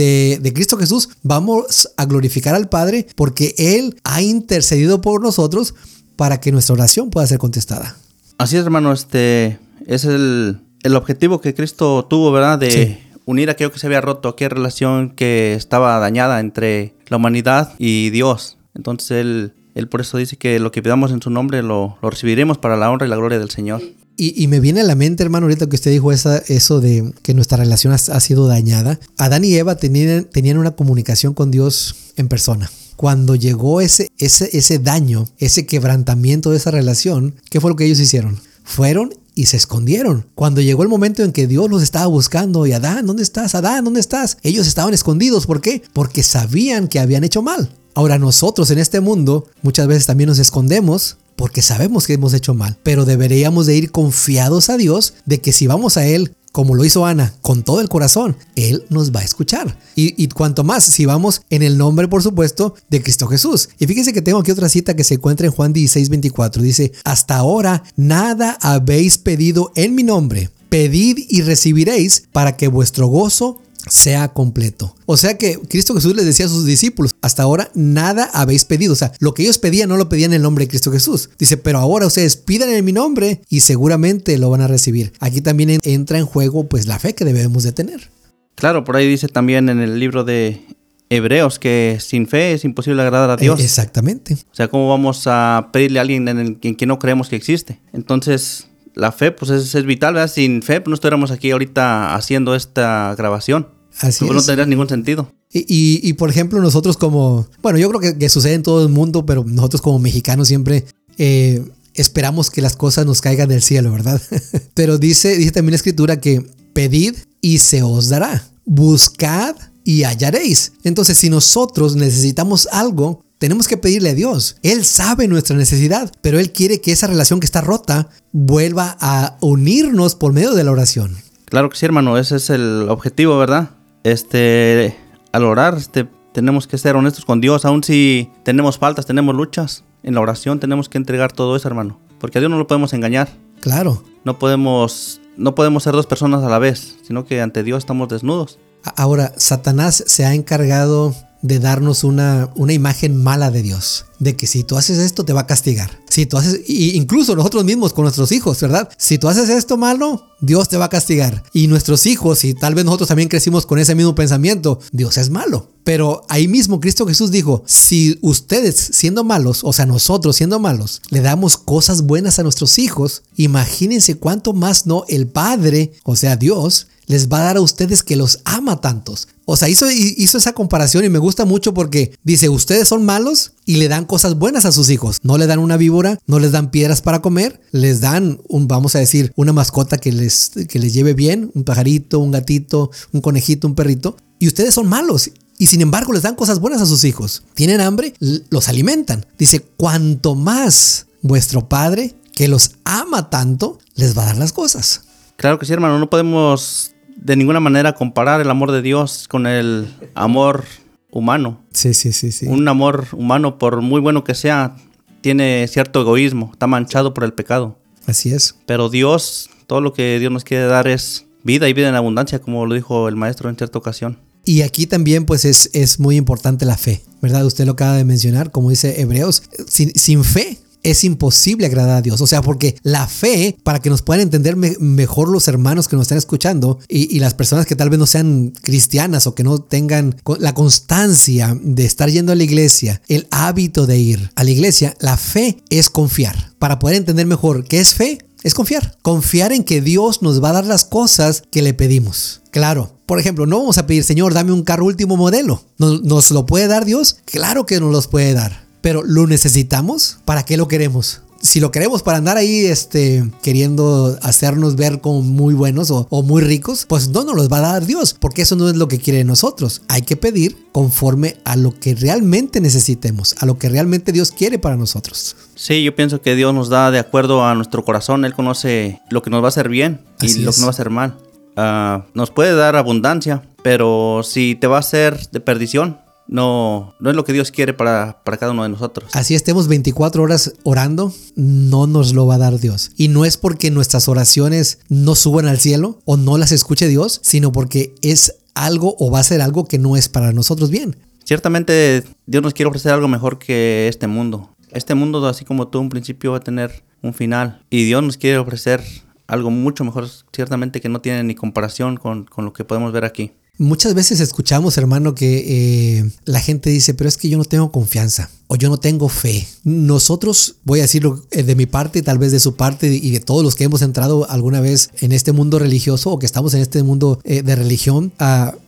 de, 0.41 0.53
Cristo 0.53 0.77
Jesús 0.77 1.09
vamos 1.23 1.89
a 1.97 2.05
glorificar 2.05 2.55
al 2.55 2.69
Padre 2.69 3.07
porque 3.15 3.55
Él 3.57 3.99
ha 4.03 4.21
intercedido 4.21 5.01
por 5.01 5.21
nosotros 5.21 5.75
para 6.15 6.39
que 6.39 6.51
nuestra 6.51 6.73
oración 6.73 7.09
pueda 7.09 7.27
ser 7.27 7.39
contestada. 7.39 7.97
Así 8.37 8.57
es, 8.57 8.63
hermano, 8.63 8.91
este 8.91 9.59
es 9.85 10.05
el, 10.05 10.59
el 10.83 10.95
objetivo 10.95 11.41
que 11.41 11.53
Cristo 11.53 12.05
tuvo, 12.05 12.31
¿verdad? 12.31 12.59
De 12.59 13.01
unir 13.25 13.49
aquello 13.49 13.71
que 13.71 13.79
se 13.79 13.87
había 13.87 14.01
roto, 14.01 14.29
aquella 14.29 14.49
relación 14.49 15.09
que 15.11 15.53
estaba 15.53 15.97
dañada 15.99 16.39
entre 16.39 16.93
la 17.07 17.17
humanidad 17.17 17.73
y 17.79 18.09
Dios. 18.09 18.57
Entonces 18.73 19.11
Él 19.11 19.53
él 19.75 19.89
por 19.89 20.01
eso 20.01 20.17
dice 20.17 20.37
que 20.37 20.57
lo 20.59 20.71
que 20.71 20.81
pidamos 20.81 21.11
en 21.11 21.21
su 21.21 21.29
nombre 21.29 21.61
lo, 21.61 21.97
recibiremos 22.01 22.57
para 22.57 22.77
la 22.77 22.89
honra 22.89 23.05
y 23.05 23.09
la 23.09 23.17
gloria 23.17 23.37
del 23.37 23.51
Señor. 23.51 23.83
Y, 24.17 24.47
me 24.47 24.61
viene 24.61 24.79
a 24.79 24.83
la 24.85 24.95
mente, 24.95 25.23
hermano, 25.23 25.47
ahorita 25.47 25.67
que 25.67 25.75
usted 25.75 25.91
dijo 25.91 26.13
eso 26.13 26.79
de 26.79 27.13
que 27.21 27.33
nuestra 27.33 27.57
relación 27.57 27.91
ha, 27.91 27.97
sido 27.97 28.47
dañada. 28.47 28.97
Adán 29.17 29.43
y 29.43 29.53
Eva 29.55 29.75
tenían, 29.75 30.23
tenían 30.23 30.57
una 30.57 30.71
comunicación 30.71 31.33
con 31.33 31.51
Dios 31.51 32.13
en 32.15 32.29
persona. 32.29 32.71
Cuando 32.95 33.35
llegó 33.35 33.81
ese, 33.81 34.09
ese, 34.17 34.49
ese 34.57 34.79
daño, 34.79 35.27
ese 35.37 35.65
quebrantamiento 35.65 36.51
de 36.51 36.57
esa 36.57 36.71
relación, 36.71 37.35
¿qué 37.49 37.59
fue 37.59 37.69
lo 37.69 37.75
que 37.75 37.85
ellos 37.85 37.99
hicieron? 37.99 38.39
Fueron 38.63 39.13
y 39.35 39.47
se 39.47 39.57
escondieron. 39.57 40.25
Cuando 40.33 40.61
llegó 40.61 40.81
el 40.81 40.89
momento 40.89 41.23
en 41.23 41.33
que 41.33 41.45
Dios 41.45 41.69
los 41.69 41.83
estaba 41.83 42.07
buscando 42.07 42.65
y 42.65 42.71
Adán, 42.71 43.05
¿dónde 43.05 43.23
estás? 43.23 43.53
Adán, 43.53 43.83
¿dónde 43.83 43.99
estás? 43.99 44.37
Ellos 44.41 44.65
estaban 44.65 44.93
escondidos. 44.93 45.45
¿Por 45.45 45.61
qué? 45.61 45.83
Porque 45.93 46.23
sabían 46.23 46.87
que 46.87 46.99
habían 46.99 47.23
hecho 47.23 47.41
mal. 47.41 47.69
Ahora 47.93 48.17
nosotros 48.17 48.71
en 48.71 48.79
este 48.79 48.99
mundo 48.99 49.47
muchas 49.61 49.87
veces 49.87 50.05
también 50.05 50.29
nos 50.29 50.39
escondemos 50.39 51.17
porque 51.35 51.61
sabemos 51.61 52.07
que 52.07 52.13
hemos 52.13 52.33
hecho 52.33 52.53
mal, 52.53 52.77
pero 52.81 53.05
deberíamos 53.05 53.65
de 53.65 53.75
ir 53.75 53.91
confiados 53.91 54.69
a 54.69 54.77
Dios 54.77 55.13
de 55.25 55.41
que 55.41 55.51
si 55.51 55.67
vamos 55.67 55.97
a 55.97 56.05
Él, 56.05 56.33
como 56.55 56.73
lo 56.73 56.85
hizo 56.85 57.05
Ana, 57.05 57.33
con 57.41 57.63
todo 57.63 57.81
el 57.81 57.89
corazón, 57.89 58.37
Él 58.55 58.85
nos 58.89 59.13
va 59.13 59.19
a 59.19 59.25
escuchar. 59.25 59.77
Y, 59.93 60.25
cuanto 60.29 60.63
más, 60.63 60.85
si 60.85 61.05
vamos 61.05 61.41
en 61.49 61.63
el 61.63 61.77
nombre, 61.77 62.07
por 62.07 62.23
supuesto, 62.23 62.75
de 62.89 63.03
Cristo 63.03 63.27
Jesús. 63.27 63.67
Y 63.77 63.87
fíjense 63.87 64.13
que 64.13 64.21
tengo 64.21 64.39
aquí 64.39 64.51
otra 64.51 64.69
cita 64.69 64.95
que 64.95 65.03
se 65.03 65.15
encuentra 65.15 65.47
en 65.47 65.51
Juan 65.51 65.73
16, 65.73 66.07
24. 66.07 66.61
Dice, 66.61 66.93
hasta 67.03 67.35
ahora 67.35 67.83
nada 67.97 68.57
habéis 68.61 69.17
pedido 69.17 69.73
en 69.75 69.95
mi 69.95 70.03
nombre. 70.03 70.49
Pedid 70.69 71.25
y 71.27 71.41
recibiréis 71.41 72.23
para 72.31 72.55
que 72.55 72.69
vuestro 72.69 73.07
gozo 73.07 73.59
sea 73.87 74.29
completo. 74.29 74.95
O 75.05 75.17
sea 75.17 75.37
que 75.37 75.59
Cristo 75.69 75.93
Jesús 75.93 76.15
les 76.15 76.25
decía 76.25 76.45
a 76.45 76.49
sus 76.49 76.65
discípulos, 76.65 77.15
hasta 77.21 77.43
ahora 77.43 77.69
nada 77.73 78.29
habéis 78.33 78.65
pedido. 78.65 78.93
O 78.93 78.95
sea, 78.95 79.11
lo 79.19 79.33
que 79.33 79.43
ellos 79.43 79.57
pedían 79.57 79.89
no 79.89 79.97
lo 79.97 80.09
pedían 80.09 80.31
en 80.31 80.37
el 80.37 80.41
nombre 80.41 80.65
de 80.65 80.69
Cristo 80.69 80.91
Jesús. 80.91 81.29
Dice, 81.37 81.57
pero 81.57 81.79
ahora 81.79 82.07
ustedes 82.07 82.37
pidan 82.37 82.69
en 82.69 82.83
mi 82.83 82.91
nombre 82.91 83.41
y 83.49 83.61
seguramente 83.61 84.37
lo 84.37 84.49
van 84.49 84.61
a 84.61 84.67
recibir. 84.67 85.13
Aquí 85.19 85.41
también 85.41 85.79
entra 85.83 86.17
en 86.17 86.25
juego 86.25 86.67
pues 86.67 86.87
la 86.87 86.99
fe 86.99 87.13
que 87.13 87.25
debemos 87.25 87.63
de 87.63 87.71
tener. 87.71 88.09
Claro, 88.55 88.83
por 88.83 88.95
ahí 88.95 89.07
dice 89.07 89.27
también 89.27 89.69
en 89.69 89.81
el 89.81 89.99
libro 89.99 90.23
de 90.23 90.61
Hebreos 91.09 91.59
que 91.59 91.97
sin 91.99 92.27
fe 92.27 92.53
es 92.53 92.63
imposible 92.65 93.01
agradar 93.01 93.29
a 93.29 93.37
Dios. 93.37 93.59
Exactamente. 93.59 94.33
O 94.33 94.55
sea, 94.55 94.69
¿cómo 94.69 94.89
vamos 94.89 95.23
a 95.27 95.69
pedirle 95.71 95.99
a 95.99 96.01
alguien 96.01 96.27
en, 96.27 96.39
el, 96.39 96.57
en 96.61 96.75
quien 96.75 96.87
no 96.87 96.99
creemos 96.99 97.29
que 97.29 97.35
existe? 97.35 97.79
Entonces, 97.93 98.67
la 98.95 99.11
fe 99.11 99.31
pues 99.31 99.51
es, 99.51 99.75
es 99.75 99.85
vital, 99.85 100.13
¿verdad? 100.13 100.31
Sin 100.31 100.61
fe 100.61 100.81
pues, 100.81 100.89
no 100.89 100.95
estuviéramos 100.95 101.31
aquí 101.31 101.51
ahorita 101.51 102.15
haciendo 102.15 102.55
esta 102.55 103.13
grabación. 103.17 103.67
Así 103.99 104.25
no 104.25 104.41
tendría 104.41 104.65
ningún 104.65 104.89
sentido. 104.89 105.31
Y, 105.51 106.11
por 106.13 106.29
ejemplo, 106.29 106.61
nosotros 106.61 106.97
como, 106.97 107.47
bueno, 107.61 107.79
yo 107.79 107.89
creo 107.89 108.17
que, 108.17 108.29
sucede 108.29 108.55
en 108.55 108.63
todo 108.63 108.83
el 108.83 108.89
mundo, 108.89 109.25
pero 109.25 109.45
nosotros 109.45 109.81
como 109.81 109.99
mexicanos 109.99 110.49
siempre 110.49 110.85
eh, 111.17 111.63
esperamos 111.93 112.51
que 112.51 112.61
las 112.61 112.75
cosas 112.75 113.05
nos 113.05 113.21
caigan 113.21 113.47
del 113.47 113.61
cielo, 113.61 113.91
¿verdad? 113.91 114.21
pero 114.73 114.97
dice, 114.97 115.37
dice 115.37 115.51
también 115.51 115.71
la 115.71 115.77
escritura 115.77 116.19
que 116.19 116.45
pedid 116.73 117.15
y 117.39 117.59
se 117.59 117.83
os 117.83 118.09
dará. 118.09 118.43
Buscad 118.65 119.55
y 119.85 120.03
hallaréis. 120.03 120.73
Entonces, 120.83 121.17
si 121.17 121.29
nosotros 121.29 121.95
necesitamos 121.95 122.67
algo, 122.71 123.23
tenemos 123.37 123.67
que 123.67 123.77
pedirle 123.77 124.09
a 124.09 124.15
Dios. 124.15 124.57
Él 124.61 124.83
sabe 124.83 125.27
nuestra 125.27 125.55
necesidad, 125.55 126.11
pero 126.21 126.39
Él 126.39 126.51
quiere 126.51 126.81
que 126.81 126.91
esa 126.91 127.07
relación 127.07 127.39
que 127.39 127.45
está 127.45 127.61
rota 127.61 128.09
vuelva 128.33 128.97
a 128.99 129.37
unirnos 129.39 130.15
por 130.15 130.33
medio 130.33 130.53
de 130.53 130.63
la 130.63 130.71
oración. 130.71 131.15
Claro 131.45 131.69
que 131.69 131.77
sí, 131.77 131.85
hermano, 131.85 132.17
ese 132.17 132.37
es 132.37 132.49
el 132.49 132.87
objetivo, 132.89 133.37
¿verdad? 133.37 133.69
Este, 134.05 134.95
al 135.31 135.43
orar, 135.43 135.75
este, 135.75 136.07
tenemos 136.31 136.67
que 136.67 136.77
ser 136.77 136.95
honestos 136.95 137.25
con 137.25 137.41
Dios, 137.41 137.65
aun 137.65 137.83
si 137.83 138.29
tenemos 138.43 138.77
faltas, 138.77 139.05
tenemos 139.05 139.35
luchas. 139.35 139.83
En 140.03 140.13
la 140.13 140.21
oración 140.21 140.59
tenemos 140.59 140.89
que 140.89 140.99
entregar 140.99 141.31
todo 141.31 141.55
eso, 141.55 141.67
hermano, 141.67 141.99
porque 142.19 142.37
a 142.37 142.41
Dios 142.41 142.51
no 142.51 142.59
lo 142.59 142.67
podemos 142.67 142.93
engañar. 142.93 143.29
Claro. 143.61 144.03
No 144.23 144.37
podemos, 144.37 145.19
no 145.37 145.55
podemos 145.55 145.81
ser 145.81 145.93
dos 145.93 146.05
personas 146.05 146.43
a 146.43 146.49
la 146.49 146.59
vez, 146.59 146.97
sino 147.01 147.25
que 147.25 147.41
ante 147.41 147.63
Dios 147.63 147.79
estamos 147.79 148.07
desnudos. 148.07 148.59
Ahora, 148.95 149.33
Satanás 149.37 150.03
se 150.05 150.25
ha 150.25 150.35
encargado 150.35 151.15
de 151.45 151.59
darnos 151.59 152.03
una, 152.03 152.49
una 152.55 152.73
imagen 152.73 153.21
mala 153.21 153.51
de 153.51 153.61
Dios. 153.61 154.05
De 154.17 154.35
que 154.35 154.47
si 154.47 154.63
tú 154.63 154.77
haces 154.77 154.97
esto 154.97 155.25
te 155.25 155.33
va 155.33 155.41
a 155.41 155.47
castigar. 155.47 155.99
Si 156.09 156.25
tú 156.25 156.37
haces, 156.37 156.61
incluso 156.67 157.35
nosotros 157.35 157.65
mismos 157.65 157.93
con 157.93 158.03
nuestros 158.03 158.31
hijos, 158.31 158.59
¿verdad? 158.61 158.89
Si 158.97 159.17
tú 159.17 159.27
haces 159.27 159.49
esto 159.49 159.77
malo, 159.77 160.23
Dios 160.41 160.69
te 160.69 160.77
va 160.77 160.85
a 160.85 160.89
castigar. 160.89 161.43
Y 161.53 161.67
nuestros 161.67 162.05
hijos, 162.07 162.43
y 162.45 162.53
tal 162.53 162.73
vez 162.73 162.85
nosotros 162.85 163.09
también 163.09 163.29
crecimos 163.29 163.65
con 163.65 163.77
ese 163.77 163.93
mismo 163.93 164.15
pensamiento, 164.15 164.79
Dios 164.91 165.17
es 165.17 165.29
malo. 165.29 165.69
Pero 165.83 166.23
ahí 166.29 166.47
mismo 166.47 166.79
Cristo 166.79 167.05
Jesús 167.05 167.29
dijo, 167.29 167.63
si 167.67 168.17
ustedes 168.21 168.75
siendo 168.93 169.23
malos, 169.23 169.63
o 169.63 169.71
sea, 169.71 169.85
nosotros 169.85 170.35
siendo 170.35 170.59
malos, 170.59 171.01
le 171.09 171.21
damos 171.21 171.57
cosas 171.57 172.03
buenas 172.03 172.39
a 172.39 172.43
nuestros 172.43 172.79
hijos, 172.79 173.21
imagínense 173.35 174.15
cuánto 174.15 174.53
más 174.53 174.87
no 174.87 175.03
el 175.09 175.27
Padre, 175.27 175.91
o 176.03 176.15
sea, 176.15 176.37
Dios, 176.37 176.87
les 177.07 177.29
va 177.29 177.39
a 177.39 177.43
dar 177.43 177.57
a 177.57 177.61
ustedes 177.61 178.03
que 178.03 178.15
los 178.15 178.39
ama 178.45 178.81
tantos. 178.81 179.27
O 179.45 179.55
sea, 179.57 179.69
hizo, 179.69 179.87
esa 179.87 180.53
comparación 180.53 181.05
y 181.05 181.09
me 181.09 181.19
gusta 181.19 181.45
mucho 181.45 181.73
porque 181.73 182.17
dice, 182.23 182.49
ustedes 182.49 182.87
son 182.87 183.05
malos 183.05 183.53
y 183.65 183.75
le 183.77 183.87
dan 183.87 184.05
cosas 184.05 184.35
buenas 184.35 184.65
a 184.65 184.71
sus 184.71 184.89
hijos. 184.89 185.19
No 185.21 185.37
le 185.37 185.47
dan 185.47 185.59
una 185.59 185.77
víbora, 185.77 186.19
no 186.25 186.39
les 186.39 186.51
dan 186.51 186.71
piedras 186.71 187.01
para 187.01 187.21
comer, 187.21 187.61
les 187.71 188.01
dan, 188.01 188.39
un, 188.47 188.67
vamos 188.67 188.95
a 188.95 188.99
decir, 188.99 189.31
una 189.35 189.53
mascota 189.53 189.97
que 189.97 190.11
les, 190.11 190.51
que 190.67 190.79
les 190.79 190.93
lleve 190.93 191.13
bien, 191.13 191.51
un 191.53 191.63
pajarito, 191.63 192.19
un 192.19 192.31
gatito, 192.31 192.89
un 193.11 193.21
conejito, 193.21 193.67
un 193.67 193.75
perrito. 193.75 194.17
Y 194.39 194.47
ustedes 194.47 194.73
son 194.73 194.87
malos 194.87 195.29
y 195.57 195.67
sin 195.67 195.81
embargo 195.81 196.11
les 196.11 196.23
dan 196.23 196.35
cosas 196.35 196.59
buenas 196.59 196.81
a 196.81 196.85
sus 196.85 197.03
hijos. 197.03 197.43
Tienen 197.53 197.81
hambre, 197.81 198.13
los 198.49 198.67
alimentan. 198.67 199.25
Dice, 199.37 199.61
cuanto 199.61 200.35
más 200.35 201.07
vuestro 201.21 201.69
Padre, 201.69 202.15
que 202.33 202.47
los 202.47 202.71
ama 202.83 203.29
tanto, 203.29 203.79
les 203.95 204.17
va 204.17 204.23
a 204.23 204.25
dar 204.27 204.37
las 204.37 204.53
cosas. 204.53 205.03
Claro 205.37 205.59
que 205.59 205.65
sí, 205.65 205.73
hermano, 205.73 205.99
no 205.99 206.09
podemos 206.09 206.94
de 207.25 207.35
ninguna 207.35 207.59
manera 207.59 207.93
comparar 207.93 208.39
el 208.39 208.51
amor 208.51 208.71
de 208.71 208.83
Dios 208.83 209.27
con 209.27 209.47
el 209.47 209.87
amor 210.13 210.63
humano. 211.09 211.59
Sí, 211.73 211.95
sí, 211.95 212.11
sí, 212.11 212.31
sí. 212.31 212.45
Un 212.45 212.67
amor 212.67 213.07
humano, 213.13 213.57
por 213.57 213.81
muy 213.81 213.99
bueno 213.99 214.23
que 214.23 214.35
sea, 214.35 214.75
tiene 215.21 215.67
cierto 215.67 216.01
egoísmo, 216.01 216.51
está 216.53 216.67
manchado 216.67 217.15
por 217.15 217.23
el 217.23 217.33
pecado. 217.33 217.79
Así 218.05 218.31
es. 218.31 218.55
Pero 218.67 218.89
Dios, 218.89 219.49
todo 219.65 219.81
lo 219.81 219.91
que 219.91 220.19
Dios 220.19 220.31
nos 220.31 220.43
quiere 220.43 220.65
dar 220.65 220.87
es 220.87 221.25
vida 221.43 221.67
y 221.67 221.73
vida 221.73 221.89
en 221.89 221.95
abundancia, 221.95 222.37
como 222.37 222.67
lo 222.67 222.75
dijo 222.75 223.07
el 223.07 223.15
maestro 223.15 223.49
en 223.49 223.57
cierta 223.57 223.79
ocasión. 223.79 224.19
Y 224.43 224.61
aquí 224.61 224.85
también 224.85 225.25
pues 225.25 225.45
es, 225.45 225.71
es 225.73 225.99
muy 225.99 226.17
importante 226.17 226.63
la 226.65 226.77
fe, 226.77 227.01
¿verdad? 227.23 227.43
Usted 227.43 227.65
lo 227.65 227.71
acaba 227.71 227.97
de 227.97 228.05
mencionar, 228.05 228.51
como 228.51 228.69
dice 228.69 229.01
Hebreos, 229.01 229.41
sin, 229.67 229.95
sin 229.95 230.23
fe 230.23 230.59
es 230.85 231.03
imposible 231.03 231.65
agradar 231.65 231.97
a 231.97 232.01
Dios. 232.01 232.21
O 232.21 232.27
sea, 232.27 232.41
porque 232.41 232.77
la 232.83 233.07
fe, 233.07 233.57
para 233.63 233.81
que 233.81 233.89
nos 233.89 234.03
puedan 234.03 234.21
entender 234.21 234.55
mejor 234.55 235.29
los 235.29 235.47
hermanos 235.47 235.87
que 235.87 235.95
nos 235.95 236.03
están 236.03 236.19
escuchando 236.19 236.79
y, 236.87 237.19
las 237.19 237.33
personas 237.33 237.65
que 237.65 237.75
tal 237.75 237.89
vez 237.89 237.97
no 237.97 238.05
sean 238.05 238.53
cristianas 238.61 239.25
o 239.25 239.33
que 239.33 239.43
no 239.43 239.57
tengan 239.57 240.15
la 240.37 240.53
constancia 240.53 241.57
de 241.59 241.85
estar 241.85 242.09
yendo 242.09 242.31
a 242.31 242.35
la 242.35 242.43
iglesia, 242.43 243.01
el 243.07 243.27
hábito 243.31 243.87
de 243.87 243.97
ir 243.97 244.31
a 244.35 244.43
la 244.43 244.51
iglesia, 244.51 244.95
la 244.99 245.17
fe 245.17 245.57
es 245.69 245.89
confiar. 245.89 246.53
Para 246.59 246.77
poder 246.77 246.97
entender 246.97 247.25
mejor 247.25 247.65
qué 247.65 247.79
es 247.79 247.95
fe, 247.95 248.19
es 248.43 248.53
confiar. 248.53 248.95
Confiar 249.01 249.53
en 249.53 249.63
que 249.63 249.81
Dios 249.81 250.21
nos 250.21 250.43
va 250.43 250.49
a 250.49 250.53
dar 250.53 250.65
las 250.65 250.85
cosas 250.85 251.41
que 251.49 251.63
le 251.63 251.73
pedimos. 251.73 252.41
Claro, 252.51 252.99
por 253.07 253.19
ejemplo, 253.19 253.47
no 253.47 253.57
vamos 253.57 253.79
a 253.79 253.87
pedir, 253.87 254.03
Señor, 254.03 254.35
dame 254.35 254.51
un 254.51 254.63
carro 254.63 254.85
último 254.85 255.17
modelo. 255.17 255.63
¿Nos, 255.79 256.03
¿Nos, 256.03 256.29
lo 256.29 256.45
puede 256.45 256.67
dar 256.67 256.85
Dios? 256.85 257.17
Claro 257.25 257.65
que 257.65 257.79
nos 257.79 257.91
los 257.91 258.07
puede 258.07 258.33
dar 258.33 258.64
pero 258.85 259.01
¿lo 259.03 259.25
necesitamos? 259.25 260.19
¿Para 260.25 260.43
qué 260.43 260.57
lo 260.57 260.67
queremos? 260.67 261.23
Si 261.41 261.59
lo 261.59 261.71
queremos 261.71 262.03
para 262.03 262.19
andar 262.19 262.37
ahí 262.37 262.65
este, 262.65 263.27
queriendo 263.41 264.15
hacernos 264.21 264.75
ver 264.75 265.01
como 265.01 265.23
muy 265.23 265.55
buenos 265.55 265.89
o, 265.89 266.21
muy 266.21 266.43
ricos, 266.43 266.85
pues 266.87 267.09
no 267.09 267.23
nos 267.23 267.35
los 267.35 267.51
va 267.51 267.57
a 267.57 267.61
dar 267.61 267.87
Dios, 267.87 268.13
porque 268.13 268.43
eso 268.43 268.55
no 268.55 268.69
es 268.69 268.75
lo 268.75 268.87
que 268.87 268.99
quiere 268.99 269.17
de 269.17 269.23
nosotros. 269.23 269.81
Hay 269.87 270.03
que 270.03 270.15
pedir 270.15 270.67
conforme 270.71 271.37
a 271.45 271.55
lo 271.55 271.71
que 271.71 271.95
realmente 271.95 272.61
necesitemos, 272.61 273.35
a 273.39 273.47
lo 273.47 273.57
que 273.57 273.69
realmente 273.69 274.11
Dios 274.11 274.31
quiere 274.31 274.59
para 274.59 274.75
nosotros. 274.75 275.35
Sí, 275.55 275.83
yo 275.83 275.95
pienso 275.95 276.21
que 276.21 276.35
Dios 276.35 276.53
nos 276.53 276.69
da 276.69 276.91
de 276.91 276.99
acuerdo 276.99 277.43
a 277.43 277.55
nuestro 277.55 277.83
corazón. 277.83 278.23
Él 278.23 278.35
conoce 278.35 279.01
lo 279.09 279.23
que 279.23 279.31
nos 279.31 279.41
va 279.41 279.47
a 279.47 279.49
hacer 279.49 279.67
bien 279.67 280.01
y 280.21 280.27
lo 280.43 280.51
que 280.51 280.59
nos 280.59 280.61
va 280.61 280.67
a 280.67 280.69
hacer 280.69 280.91
mal. 280.91 281.17
Ah, 281.55 282.05
nos 282.13 282.29
puede 282.29 282.53
dar 282.53 282.75
abundancia, 282.75 283.41
pero 283.63 284.21
si 284.23 284.53
te 284.53 284.67
va 284.67 284.75
a 284.75 284.81
hacer 284.81 285.27
de 285.31 285.39
perdición, 285.39 286.04
no, 286.27 286.95
no 286.99 287.09
es 287.09 287.15
lo 287.15 287.23
que 287.23 287.33
Dios 287.33 287.51
quiere 287.51 287.73
para, 287.73 288.21
para 288.23 288.37
cada 288.37 288.51
uno 288.51 288.63
de 288.63 288.69
nosotros. 288.69 289.09
Así 289.13 289.35
estemos 289.35 289.67
24 289.67 290.23
horas 290.23 290.53
orando, 290.63 291.13
no 291.35 291.87
nos 291.87 292.13
lo 292.13 292.25
va 292.25 292.35
a 292.35 292.39
dar 292.39 292.59
Dios. 292.59 292.91
Y 292.97 293.07
no 293.07 293.25
es 293.25 293.37
porque 293.37 293.71
nuestras 293.71 294.07
oraciones 294.07 294.79
no 294.89 295.15
suban 295.15 295.47
al 295.47 295.59
cielo 295.59 295.99
o 296.05 296.17
no 296.17 296.37
las 296.37 296.51
escuche 296.51 296.87
Dios, 296.87 297.19
sino 297.23 297.51
porque 297.51 297.95
es 298.01 298.35
algo 298.53 298.95
o 298.99 299.11
va 299.11 299.19
a 299.19 299.23
ser 299.23 299.41
algo 299.41 299.65
que 299.65 299.77
no 299.77 299.95
es 299.95 300.09
para 300.09 300.31
nosotros 300.31 300.69
bien. 300.69 300.95
Ciertamente 301.23 302.03
Dios 302.25 302.43
nos 302.43 302.53
quiere 302.53 302.69
ofrecer 302.69 302.93
algo 302.93 303.07
mejor 303.07 303.39
que 303.39 303.87
este 303.87 304.07
mundo. 304.07 304.49
Este 304.71 304.95
mundo, 304.95 305.25
así 305.27 305.45
como 305.45 305.67
tú, 305.67 305.79
un 305.79 305.89
principio 305.89 306.31
va 306.31 306.37
a 306.37 306.41
tener 306.41 306.83
un 307.01 307.13
final. 307.13 307.61
Y 307.69 307.85
Dios 307.85 308.03
nos 308.03 308.17
quiere 308.17 308.37
ofrecer 308.37 308.83
algo 309.27 309.49
mucho 309.49 309.83
mejor, 309.83 310.07
ciertamente 310.33 310.81
que 310.81 310.89
no 310.89 311.01
tiene 311.01 311.23
ni 311.23 311.35
comparación 311.35 311.97
con, 311.97 312.25
con 312.25 312.45
lo 312.45 312.53
que 312.53 312.65
podemos 312.65 312.91
ver 312.91 313.05
aquí. 313.05 313.31
Muchas 313.57 313.93
veces 313.93 314.19
escuchamos, 314.19 314.77
hermano, 314.77 315.15
que 315.15 315.99
eh, 315.99 316.11
la 316.25 316.41
gente 316.41 316.69
dice, 316.69 316.93
pero 316.93 317.07
es 317.07 317.15
que 317.15 317.29
yo 317.29 317.37
no 317.37 317.45
tengo 317.45 317.71
confianza 317.71 318.29
o 318.47 318.57
yo 318.57 318.67
no 318.67 318.77
tengo 318.77 319.07
fe. 319.07 319.47
Nosotros, 319.63 320.55
voy 320.65 320.79
a 320.79 320.83
decirlo 320.83 321.25
eh, 321.31 321.43
de 321.43 321.55
mi 321.55 321.65
parte, 321.65 322.01
tal 322.01 322.17
vez 322.17 322.33
de 322.33 322.41
su 322.41 322.55
parte 322.55 322.87
y 322.87 323.11
de 323.11 323.21
todos 323.21 323.43
los 323.43 323.55
que 323.55 323.63
hemos 323.63 323.81
entrado 323.81 324.29
alguna 324.29 324.59
vez 324.59 324.89
en 324.99 325.13
este 325.13 325.31
mundo 325.31 325.57
religioso 325.57 326.11
o 326.11 326.19
que 326.19 326.25
estamos 326.25 326.53
en 326.53 326.61
este 326.61 326.83
mundo 326.83 327.21
eh, 327.23 327.43
de 327.43 327.55
religión, 327.55 328.11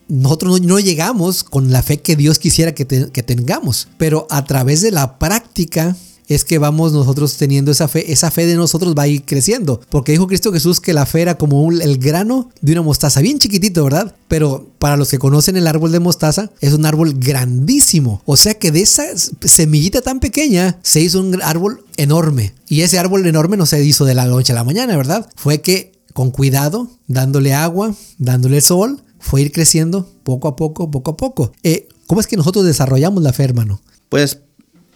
nosotros 0.08 0.62
no, 0.62 0.80
llegamos 0.80 1.44
con 1.44 1.70
la 1.70 1.82
fe 1.82 1.98
que 1.98 2.16
Dios 2.16 2.38
quisiera 2.38 2.74
que 2.74 2.86
tengamos, 2.86 3.88
pero 3.98 4.26
a 4.30 4.44
través 4.44 4.80
de 4.80 4.90
la 4.90 5.18
práctica 5.18 5.96
es 6.28 6.44
que 6.44 6.58
vamos 6.58 6.92
nosotros 6.92 7.36
teniendo 7.36 7.72
esa 7.72 7.88
fe, 7.88 8.12
esa 8.12 8.30
fe 8.30 8.46
de 8.46 8.54
nosotros 8.54 8.94
va 8.96 9.04
a 9.04 9.08
ir 9.08 9.24
creciendo. 9.24 9.80
Porque 9.88 10.12
dijo 10.12 10.26
Cristo 10.26 10.52
Jesús 10.52 10.80
que 10.80 10.92
la 10.92 11.06
fe 11.06 11.22
era 11.22 11.36
como 11.36 11.70
el 11.72 11.98
grano 11.98 12.50
de 12.60 12.72
una 12.72 12.82
mostaza, 12.82 13.20
bien 13.20 13.38
chiquitito, 13.38 13.82
¿verdad? 13.82 14.14
Pero 14.28 14.68
para 14.78 14.96
los 14.96 15.08
que 15.08 15.18
conocen 15.18 15.56
el 15.56 15.66
árbol 15.66 15.90
de 15.90 16.00
mostaza, 16.00 16.50
es 16.60 16.74
un 16.74 16.84
árbol 16.84 17.14
grandísimo. 17.14 18.22
O 18.26 18.36
sea 18.36 18.54
que 18.54 18.70
de 18.70 18.82
esa 18.82 19.04
semillita 19.40 20.02
tan 20.02 20.20
pequeña 20.20 20.78
se 20.82 21.00
hizo 21.00 21.20
un 21.20 21.42
árbol 21.42 21.84
enorme. 21.96 22.54
Y 22.68 22.82
ese 22.82 22.98
árbol 22.98 23.26
enorme 23.26 23.56
no 23.56 23.66
se 23.66 23.82
hizo 23.82 24.04
de 24.04 24.14
la 24.14 24.26
noche 24.26 24.52
a 24.52 24.56
la 24.56 24.64
mañana, 24.64 24.96
¿verdad? 24.96 25.28
Fue 25.34 25.62
que 25.62 25.92
con 26.12 26.30
cuidado, 26.30 26.88
dándole 27.06 27.54
agua, 27.54 27.94
dándole 28.18 28.60
sol, 28.60 29.02
fue 29.18 29.42
ir 29.42 29.52
creciendo 29.52 30.08
poco 30.24 30.48
a 30.48 30.56
poco, 30.56 30.90
poco 30.90 31.12
a 31.12 31.16
poco. 31.16 31.52
Eh, 31.62 31.88
¿Cómo 32.06 32.20
es 32.20 32.26
que 32.26 32.36
nosotros 32.36 32.64
desarrollamos 32.64 33.22
la 33.22 33.32
fe, 33.32 33.44
hermano? 33.44 33.80
Pues 34.08 34.38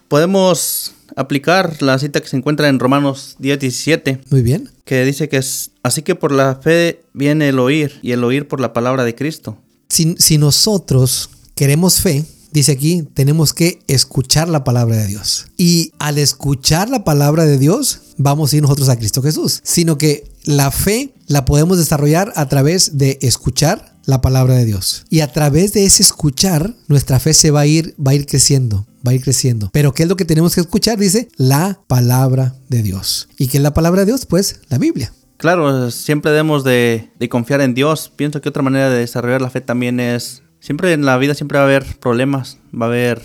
podemos 0.09 0.92
aplicar 1.16 1.83
la 1.83 1.98
cita 1.98 2.20
que 2.20 2.29
se 2.29 2.37
encuentra 2.37 2.68
en 2.68 2.79
Romanos 2.79 3.37
10, 3.38 3.59
17. 3.59 4.20
Muy 4.31 4.42
bien. 4.42 4.70
Que 4.85 5.05
dice 5.05 5.29
que 5.29 5.38
es, 5.38 5.72
así 5.83 6.03
que 6.03 6.14
por 6.14 6.33
la 6.33 6.57
fe 6.57 7.05
viene 7.12 7.48
el 7.48 7.59
oír 7.59 7.98
y 8.03 8.12
el 8.12 8.25
oír 8.25 8.48
por 8.48 8.61
la 8.61 8.72
palabra 8.72 9.05
de 9.05 9.14
Cristo. 9.14 9.59
Si, 9.88 10.14
si 10.18 10.38
nosotros 10.38 11.31
queremos 11.55 12.01
fe, 12.01 12.25
dice 12.53 12.72
aquí, 12.72 13.09
tenemos 13.14 13.53
que 13.53 13.81
escuchar 13.88 14.48
la 14.48 14.64
palabra 14.64 14.96
de 14.96 15.07
Dios. 15.07 15.46
Y 15.57 15.92
al 15.98 16.18
escuchar 16.18 16.88
la 16.88 17.05
palabra 17.05 17.44
de 17.44 17.59
Dios, 17.59 18.01
vamos 18.16 18.53
a 18.53 18.57
ir 18.57 18.62
nosotros 18.62 18.88
a 18.88 18.96
Cristo 18.96 19.22
Jesús. 19.22 19.61
Sino 19.64 19.98
que 19.98 20.31
la 20.44 20.70
fe 20.70 21.14
la 21.27 21.44
podemos 21.44 21.79
desarrollar 21.79 22.33
a 22.37 22.48
través 22.48 22.98
de 22.98 23.18
escuchar 23.22 23.92
la 24.05 24.20
palabra 24.20 24.55
de 24.55 24.64
Dios. 24.64 25.05
Y 25.11 25.20
a 25.20 25.33
través 25.33 25.72
de 25.72 25.85
ese 25.85 26.03
escuchar, 26.03 26.75
nuestra 26.88 27.20
fe 27.20 27.35
se 27.35 27.51
va 27.51 27.61
a 27.61 27.66
ir, 27.66 27.94
va 28.05 28.12
a 28.12 28.14
ir 28.14 28.27
creciendo, 28.27 28.87
va 29.06 29.12
a 29.12 29.14
ir 29.14 29.22
creciendo. 29.22 29.70
Pero 29.72 29.92
¿qué 29.92 30.04
es 30.04 30.08
lo 30.08 30.16
que 30.16 30.24
tenemos 30.24 30.54
que 30.54 30.60
escuchar? 30.60 30.98
Dice 30.98 31.28
la 31.36 31.80
palabra 31.86 32.54
de 32.68 32.82
Dios. 32.82 33.28
¿Y 33.38 33.48
qué 33.48 33.58
es 33.58 33.62
la 33.62 33.74
palabra 33.74 34.00
de 34.00 34.06
Dios? 34.06 34.26
Pues 34.26 34.60
la 34.68 34.78
Biblia. 34.78 35.12
Claro, 35.42 35.90
siempre 35.90 36.30
debemos 36.30 36.62
de, 36.62 37.10
confiar 37.28 37.60
en 37.62 37.74
Dios. 37.74 38.12
Pienso 38.14 38.40
que 38.40 38.48
otra 38.48 38.62
manera 38.62 38.90
de 38.90 38.98
desarrollar 39.00 39.42
la 39.42 39.50
fe 39.50 39.60
también 39.60 39.98
es, 39.98 40.44
siempre 40.60 40.92
en 40.92 41.04
la 41.04 41.18
vida 41.18 41.34
siempre 41.34 41.58
va 41.58 41.64
a 41.64 41.66
haber 41.66 41.84
problemas, 41.98 42.58
va 42.72 42.86
a 42.86 42.88
haber 42.88 43.20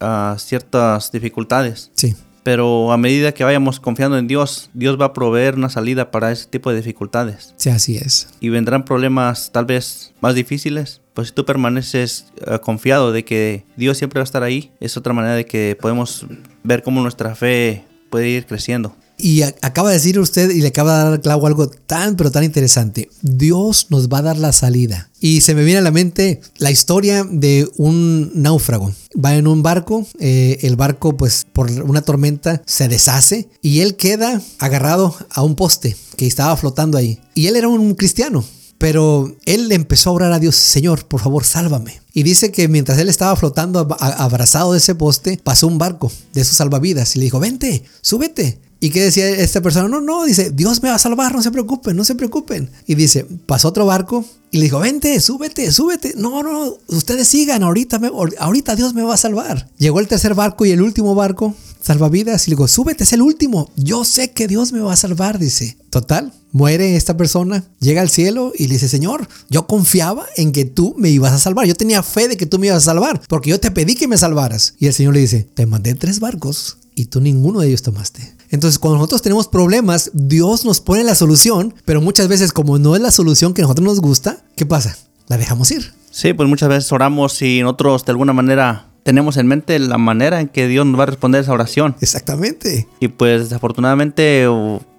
ah, 0.00 0.36
ciertas 0.38 1.12
dificultades. 1.12 1.90
Sí. 1.94 2.16
Pero 2.42 2.90
a 2.90 2.96
medida 2.96 3.32
que 3.32 3.44
vayamos 3.44 3.80
confiando 3.80 4.16
en 4.16 4.26
Dios, 4.26 4.70
Dios 4.72 4.98
va 4.98 5.06
a 5.06 5.12
proveer 5.12 5.56
una 5.56 5.68
salida 5.68 6.10
para 6.10 6.32
ese 6.32 6.46
tipo 6.46 6.70
de 6.70 6.76
dificultades. 6.76 7.52
Sí, 7.56 7.68
así 7.68 7.98
es. 7.98 8.28
Y 8.40 8.48
vendrán 8.48 8.86
problemas 8.86 9.52
tal 9.52 9.66
vez 9.66 10.14
más 10.22 10.34
difíciles, 10.34 11.02
pues 11.18 11.30
si 11.30 11.34
tú 11.34 11.44
permaneces 11.44 12.26
eh, 12.46 12.60
confiado 12.60 13.10
de 13.10 13.24
que 13.24 13.64
Dios 13.76 13.98
siempre 13.98 14.20
va 14.20 14.22
a 14.22 14.30
estar 14.30 14.44
ahí, 14.44 14.70
es 14.78 14.96
otra 14.96 15.12
manera 15.12 15.34
de 15.34 15.46
que 15.46 15.76
podemos 15.80 16.24
ver 16.62 16.84
cómo 16.84 17.00
nuestra 17.00 17.34
fe 17.34 17.84
puede 18.08 18.28
ir 18.28 18.46
creciendo. 18.46 18.94
Y 19.16 19.42
acaba 19.42 19.88
de 19.88 19.96
decir 19.96 20.20
usted 20.20 20.48
y 20.50 20.60
le 20.60 20.68
acaba 20.68 20.96
de 20.96 21.10
dar 21.10 21.20
clavo 21.20 21.48
algo 21.48 21.68
tan 21.68 22.14
pero 22.14 22.30
tan 22.30 22.44
interesante. 22.44 23.10
Dios 23.20 23.88
nos 23.90 24.08
va 24.08 24.18
a 24.18 24.22
dar 24.22 24.38
la 24.38 24.52
salida. 24.52 25.10
Y 25.18 25.40
se 25.40 25.56
me 25.56 25.64
viene 25.64 25.80
a 25.80 25.82
la 25.82 25.90
mente 25.90 26.40
la 26.58 26.70
historia 26.70 27.26
de 27.28 27.68
un 27.78 28.30
náufrago. 28.40 28.94
Va 29.12 29.34
en 29.34 29.48
un 29.48 29.64
barco, 29.64 30.06
eh, 30.20 30.58
el 30.62 30.76
barco 30.76 31.16
pues 31.16 31.48
por 31.52 31.68
una 31.68 32.02
tormenta 32.02 32.62
se 32.64 32.86
deshace 32.86 33.48
y 33.60 33.80
él 33.80 33.96
queda 33.96 34.40
agarrado 34.60 35.16
a 35.30 35.42
un 35.42 35.56
poste 35.56 35.96
que 36.16 36.28
estaba 36.28 36.56
flotando 36.56 36.96
ahí. 36.96 37.18
Y 37.34 37.48
él 37.48 37.56
era 37.56 37.66
un 37.66 37.96
cristiano, 37.96 38.44
pero 38.78 39.36
él 39.44 39.70
empezó 39.72 40.10
a 40.10 40.12
orar 40.14 40.32
a 40.32 40.38
Dios, 40.38 40.54
Señor, 40.56 41.04
por 41.06 41.20
favor, 41.20 41.44
sálvame. 41.44 42.00
Y 42.14 42.22
dice 42.22 42.52
que 42.52 42.68
mientras 42.68 42.98
él 42.98 43.08
estaba 43.08 43.34
flotando 43.36 43.80
abrazado 43.98 44.72
de 44.72 44.78
ese 44.78 44.94
poste, 44.94 45.38
pasó 45.42 45.66
un 45.66 45.78
barco 45.78 46.10
de 46.32 46.44
sus 46.44 46.56
salvavidas 46.56 47.14
y 47.16 47.18
le 47.18 47.24
dijo, 47.24 47.40
vente, 47.40 47.82
súbete. 48.00 48.60
¿Y 48.80 48.90
qué 48.90 49.02
decía 49.02 49.28
esta 49.28 49.60
persona? 49.60 49.88
No, 49.88 50.00
no, 50.00 50.24
dice, 50.24 50.50
Dios 50.50 50.82
me 50.82 50.88
va 50.88 50.94
a 50.94 51.00
salvar, 51.00 51.34
no 51.34 51.42
se 51.42 51.50
preocupen, 51.50 51.96
no 51.96 52.04
se 52.04 52.14
preocupen. 52.14 52.70
Y 52.86 52.94
dice, 52.94 53.26
pasó 53.46 53.68
otro 53.68 53.86
barco 53.86 54.24
y 54.52 54.58
le 54.58 54.64
dijo, 54.64 54.78
vente, 54.78 55.20
súbete, 55.20 55.72
súbete. 55.72 56.14
No, 56.16 56.42
no, 56.44 56.76
ustedes 56.86 57.26
sigan, 57.26 57.64
ahorita, 57.64 58.00
ahorita 58.38 58.76
Dios 58.76 58.94
me 58.94 59.02
va 59.02 59.14
a 59.14 59.18
salvar. 59.18 59.68
Llegó 59.78 59.98
el 59.98 60.06
tercer 60.06 60.34
barco 60.34 60.64
y 60.64 60.70
el 60.70 60.80
último 60.80 61.16
barco, 61.16 61.56
salvavidas, 61.82 62.46
y 62.46 62.50
le 62.50 62.56
dijo, 62.56 62.68
súbete, 62.68 63.02
es 63.02 63.12
el 63.12 63.22
último. 63.22 63.68
Yo 63.74 64.04
sé 64.04 64.30
que 64.30 64.46
Dios 64.46 64.72
me 64.72 64.80
va 64.80 64.92
a 64.92 64.96
salvar, 64.96 65.40
dice. 65.40 65.76
Total, 65.90 66.32
muere 66.52 66.94
esta 66.94 67.16
persona, 67.16 67.64
llega 67.80 68.00
al 68.00 68.10
cielo 68.10 68.52
y 68.56 68.68
le 68.68 68.74
dice, 68.74 68.88
Señor, 68.88 69.28
yo 69.50 69.66
confiaba 69.66 70.24
en 70.36 70.52
que 70.52 70.64
tú 70.64 70.94
me 70.96 71.10
ibas 71.10 71.32
a 71.32 71.38
salvar. 71.38 71.66
Yo 71.66 71.74
tenía 71.74 72.04
fe 72.04 72.28
de 72.28 72.36
que 72.36 72.46
tú 72.46 72.60
me 72.60 72.68
ibas 72.68 72.84
a 72.84 72.86
salvar, 72.92 73.22
porque 73.28 73.50
yo 73.50 73.58
te 73.58 73.72
pedí 73.72 73.96
que 73.96 74.06
me 74.06 74.18
salvaras. 74.18 74.74
Y 74.78 74.86
el 74.86 74.94
Señor 74.94 75.14
le 75.14 75.20
dice, 75.20 75.48
te 75.54 75.66
mandé 75.66 75.94
tres 75.94 76.20
barcos 76.20 76.78
y 76.94 77.06
tú 77.06 77.20
ninguno 77.20 77.60
de 77.60 77.68
ellos 77.68 77.82
tomaste. 77.82 78.37
Entonces, 78.50 78.78
cuando 78.78 78.98
nosotros 78.98 79.22
tenemos 79.22 79.48
problemas, 79.48 80.10
Dios 80.14 80.64
nos 80.64 80.80
pone 80.80 81.04
la 81.04 81.14
solución, 81.14 81.74
pero 81.84 82.00
muchas 82.00 82.28
veces 82.28 82.52
como 82.52 82.78
no 82.78 82.96
es 82.96 83.02
la 83.02 83.10
solución 83.10 83.54
que 83.54 83.62
a 83.62 83.64
nosotros 83.64 83.86
nos 83.86 84.00
gusta, 84.00 84.38
¿qué 84.56 84.66
pasa? 84.66 84.96
La 85.26 85.36
dejamos 85.36 85.70
ir. 85.70 85.92
Sí, 86.10 86.32
pues 86.32 86.48
muchas 86.48 86.68
veces 86.68 86.90
oramos 86.92 87.42
y 87.42 87.62
nosotros 87.62 88.04
de 88.04 88.12
alguna 88.12 88.32
manera 88.32 88.86
tenemos 89.02 89.36
en 89.38 89.46
mente 89.46 89.78
la 89.78 89.96
manera 89.96 90.40
en 90.40 90.48
que 90.48 90.68
Dios 90.68 90.84
nos 90.84 90.98
va 90.98 91.04
a 91.04 91.06
responder 91.06 91.40
esa 91.40 91.52
oración. 91.52 91.96
Exactamente. 92.00 92.88
Y 93.00 93.08
pues 93.08 93.44
desafortunadamente 93.44 94.46